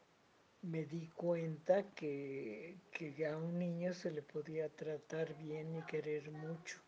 me 0.64 0.86
di 0.86 1.08
cuenta 1.10 1.84
que, 1.94 2.78
que 2.92 3.28
a 3.28 3.38
un 3.38 3.60
niño 3.60 3.94
se 3.94 4.12
le 4.12 4.22
podía 4.22 4.70
tratar 4.70 5.38
bien 5.38 5.76
y 5.76 5.82
querer 5.84 6.32
mucho. 6.32 6.80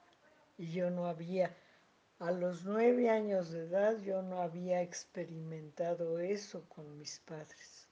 Y 0.58 0.72
yo 0.72 0.90
no 0.90 1.08
había, 1.08 1.56
a 2.20 2.32
los 2.32 2.64
nueve 2.64 3.10
años 3.10 3.52
de 3.52 3.66
edad, 3.66 4.02
yo 4.02 4.22
no 4.22 4.42
había 4.42 4.82
experimentado 4.82 6.20
eso 6.20 6.64
con 6.70 6.98
mis 6.98 7.20
padres. 7.20 7.90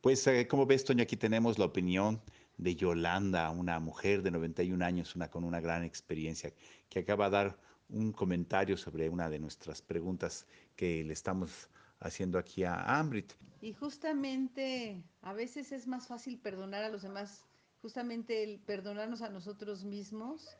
Pues, 0.00 0.26
eh, 0.26 0.48
como 0.48 0.66
ves, 0.66 0.84
Toño, 0.84 1.04
aquí 1.04 1.16
tenemos 1.16 1.58
la 1.58 1.66
opinión 1.66 2.20
de 2.58 2.74
Yolanda, 2.74 3.50
una 3.50 3.78
mujer 3.78 4.22
de 4.22 4.32
91 4.32 4.84
años, 4.84 5.14
una 5.14 5.30
con 5.30 5.44
una 5.44 5.60
gran 5.60 5.84
experiencia, 5.84 6.52
que 6.88 7.00
acaba 7.00 7.26
de 7.26 7.36
dar 7.36 7.58
un 7.88 8.12
comentario 8.12 8.76
sobre 8.76 9.08
una 9.08 9.30
de 9.30 9.38
nuestras 9.38 9.80
preguntas 9.80 10.46
que 10.74 11.04
le 11.04 11.12
estamos 11.12 11.68
haciendo 12.00 12.38
aquí 12.38 12.64
a 12.64 12.98
Ambrit. 12.98 13.32
Y 13.60 13.74
justamente 13.74 15.02
a 15.22 15.32
veces 15.32 15.72
es 15.72 15.86
más 15.86 16.08
fácil 16.08 16.38
perdonar 16.38 16.82
a 16.82 16.88
los 16.88 17.02
demás, 17.02 17.44
justamente 17.82 18.42
el 18.42 18.58
perdonarnos 18.60 19.22
a 19.22 19.28
nosotros 19.28 19.84
mismos, 19.84 20.56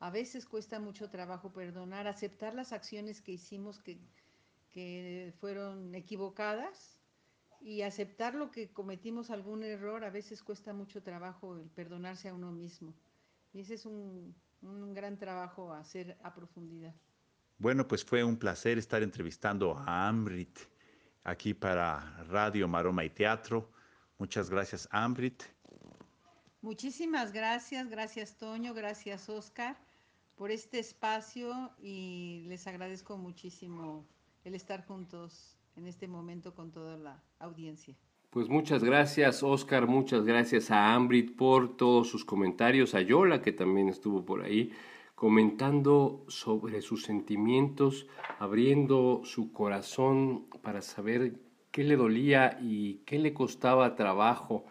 a 0.00 0.10
veces 0.10 0.46
cuesta 0.46 0.80
mucho 0.80 1.10
trabajo 1.10 1.52
perdonar, 1.52 2.08
aceptar 2.08 2.54
las 2.54 2.72
acciones 2.72 3.20
que 3.20 3.32
hicimos 3.32 3.78
que, 3.78 4.00
que 4.70 5.32
fueron 5.38 5.94
equivocadas 5.94 7.00
y 7.60 7.82
aceptar 7.82 8.34
lo 8.34 8.50
que 8.50 8.72
cometimos 8.72 9.30
algún 9.30 9.62
error, 9.62 10.04
a 10.04 10.10
veces 10.10 10.42
cuesta 10.42 10.72
mucho 10.72 11.02
trabajo 11.02 11.56
el 11.56 11.68
perdonarse 11.68 12.28
a 12.28 12.34
uno 12.34 12.50
mismo. 12.50 12.94
Y 13.52 13.60
ese 13.60 13.74
es 13.74 13.84
un, 13.86 14.34
un 14.62 14.94
gran 14.94 15.18
trabajo 15.18 15.72
a 15.72 15.80
hacer 15.80 16.16
a 16.22 16.34
profundidad. 16.34 16.94
Bueno, 17.58 17.86
pues 17.86 18.04
fue 18.04 18.24
un 18.24 18.38
placer 18.38 18.78
estar 18.78 19.02
entrevistando 19.02 19.76
a 19.76 20.08
Ambrit 20.08 20.58
aquí 21.30 21.54
para 21.54 22.24
Radio 22.28 22.68
Maroma 22.68 23.04
y 23.04 23.10
Teatro. 23.10 23.70
Muchas 24.18 24.50
gracias, 24.50 24.88
Ambrit. 24.90 25.42
Muchísimas 26.62 27.32
gracias, 27.32 27.88
gracias 27.88 28.36
Toño, 28.36 28.74
gracias 28.74 29.30
Oscar 29.30 29.78
por 30.36 30.50
este 30.50 30.78
espacio 30.78 31.70
y 31.82 32.44
les 32.48 32.66
agradezco 32.66 33.16
muchísimo 33.16 34.06
el 34.44 34.54
estar 34.54 34.84
juntos 34.84 35.56
en 35.76 35.86
este 35.86 36.06
momento 36.06 36.54
con 36.54 36.70
toda 36.70 36.98
la 36.98 37.22
audiencia. 37.38 37.96
Pues 38.28 38.48
muchas 38.48 38.84
gracias 38.84 39.42
Oscar, 39.42 39.86
muchas 39.86 40.24
gracias 40.24 40.70
a 40.70 40.92
Ambrit 40.94 41.34
por 41.34 41.78
todos 41.78 42.08
sus 42.08 42.26
comentarios, 42.26 42.94
a 42.94 43.00
Yola 43.00 43.40
que 43.40 43.52
también 43.52 43.88
estuvo 43.88 44.26
por 44.26 44.42
ahí 44.42 44.70
comentando 45.20 46.24
sobre 46.28 46.80
sus 46.80 47.02
sentimientos, 47.02 48.06
abriendo 48.38 49.20
su 49.22 49.52
corazón 49.52 50.46
para 50.62 50.80
saber 50.80 51.34
qué 51.70 51.84
le 51.84 51.96
dolía 51.96 52.58
y 52.62 53.02
qué 53.04 53.18
le 53.18 53.34
costaba 53.34 53.96
trabajo 53.96 54.64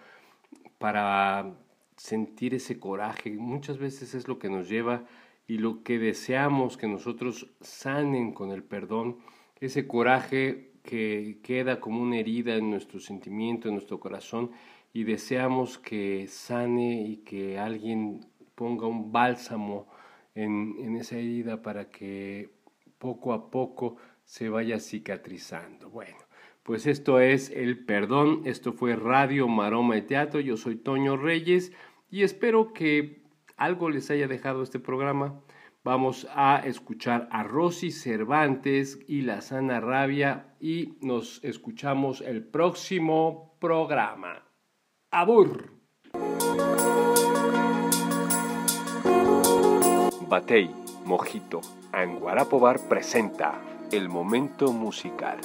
para 0.79 1.53
sentir 1.97 2.55
ese 2.55 2.79
coraje. 2.79 3.29
Muchas 3.29 3.77
veces 3.77 4.15
es 4.15 4.27
lo 4.27 4.39
que 4.39 4.49
nos 4.49 4.67
lleva 4.67 5.05
y 5.45 5.59
lo 5.59 5.83
que 5.83 5.99
deseamos 5.99 6.77
que 6.77 6.87
nosotros 6.87 7.51
sanen 7.61 8.33
con 8.33 8.49
el 8.49 8.63
perdón, 8.63 9.17
ese 9.59 9.85
coraje 9.85 10.71
que 10.81 11.41
queda 11.43 11.79
como 11.79 12.01
una 12.01 12.17
herida 12.17 12.55
en 12.55 12.71
nuestro 12.71 12.99
sentimiento, 12.99 13.67
en 13.67 13.75
nuestro 13.75 13.99
corazón, 13.99 14.49
y 14.93 15.03
deseamos 15.03 15.77
que 15.77 16.25
sane 16.27 17.03
y 17.03 17.17
que 17.17 17.59
alguien 17.59 18.25
ponga 18.55 18.87
un 18.87 19.11
bálsamo 19.11 19.98
en, 20.35 20.95
esa 20.95 21.17
herida 21.17 21.61
para 21.61 21.89
que 21.89 22.49
poco 22.97 23.33
a 23.33 23.49
poco 23.49 23.97
se 24.23 24.49
vaya 24.49 24.79
cicatrizando. 24.79 25.89
Bueno, 25.89 26.17
pues 26.63 26.85
esto 26.87 27.19
es 27.19 27.49
el 27.49 27.85
perdón, 27.85 28.41
esto 28.45 28.73
fue 28.73 28.95
Radio 28.95 29.47
Maroma 29.47 29.97
y 29.97 30.03
Teatro, 30.03 30.39
yo 30.39 30.57
soy 30.57 30.75
Toño 30.75 31.17
Reyes 31.17 31.71
y 32.09 32.23
espero 32.23 32.73
que 32.73 33.23
algo 33.57 33.89
les 33.89 34.09
haya 34.11 34.27
dejado 34.27 34.63
este 34.63 34.79
programa. 34.79 35.41
Vamos 35.83 36.27
a 36.31 36.61
escuchar 36.65 37.29
a 37.31 37.43
Rosy 37.43 37.91
Cervantes 37.91 38.99
y 39.07 39.21
la 39.21 39.41
Sana 39.41 39.79
Rabia 39.79 40.55
y 40.59 40.97
nos 41.01 41.43
escuchamos 41.43 42.21
el 42.21 42.43
próximo 42.43 43.57
programa. 43.59 44.43
Abur. 45.09 45.78
Batey, 50.29 50.69
Mojito, 51.05 51.59
Anguarapo 51.91 52.59
Bar 52.59 52.79
presenta 52.87 53.55
El 53.91 54.09
Momento 54.09 54.71
Musical. 54.71 55.39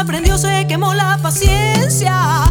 La 0.00 0.04
mecha 0.04 0.12
prendió, 0.12 0.38
se 0.38 0.66
quemó 0.66 0.94
la 0.94 1.18
paciencia. 1.20 2.50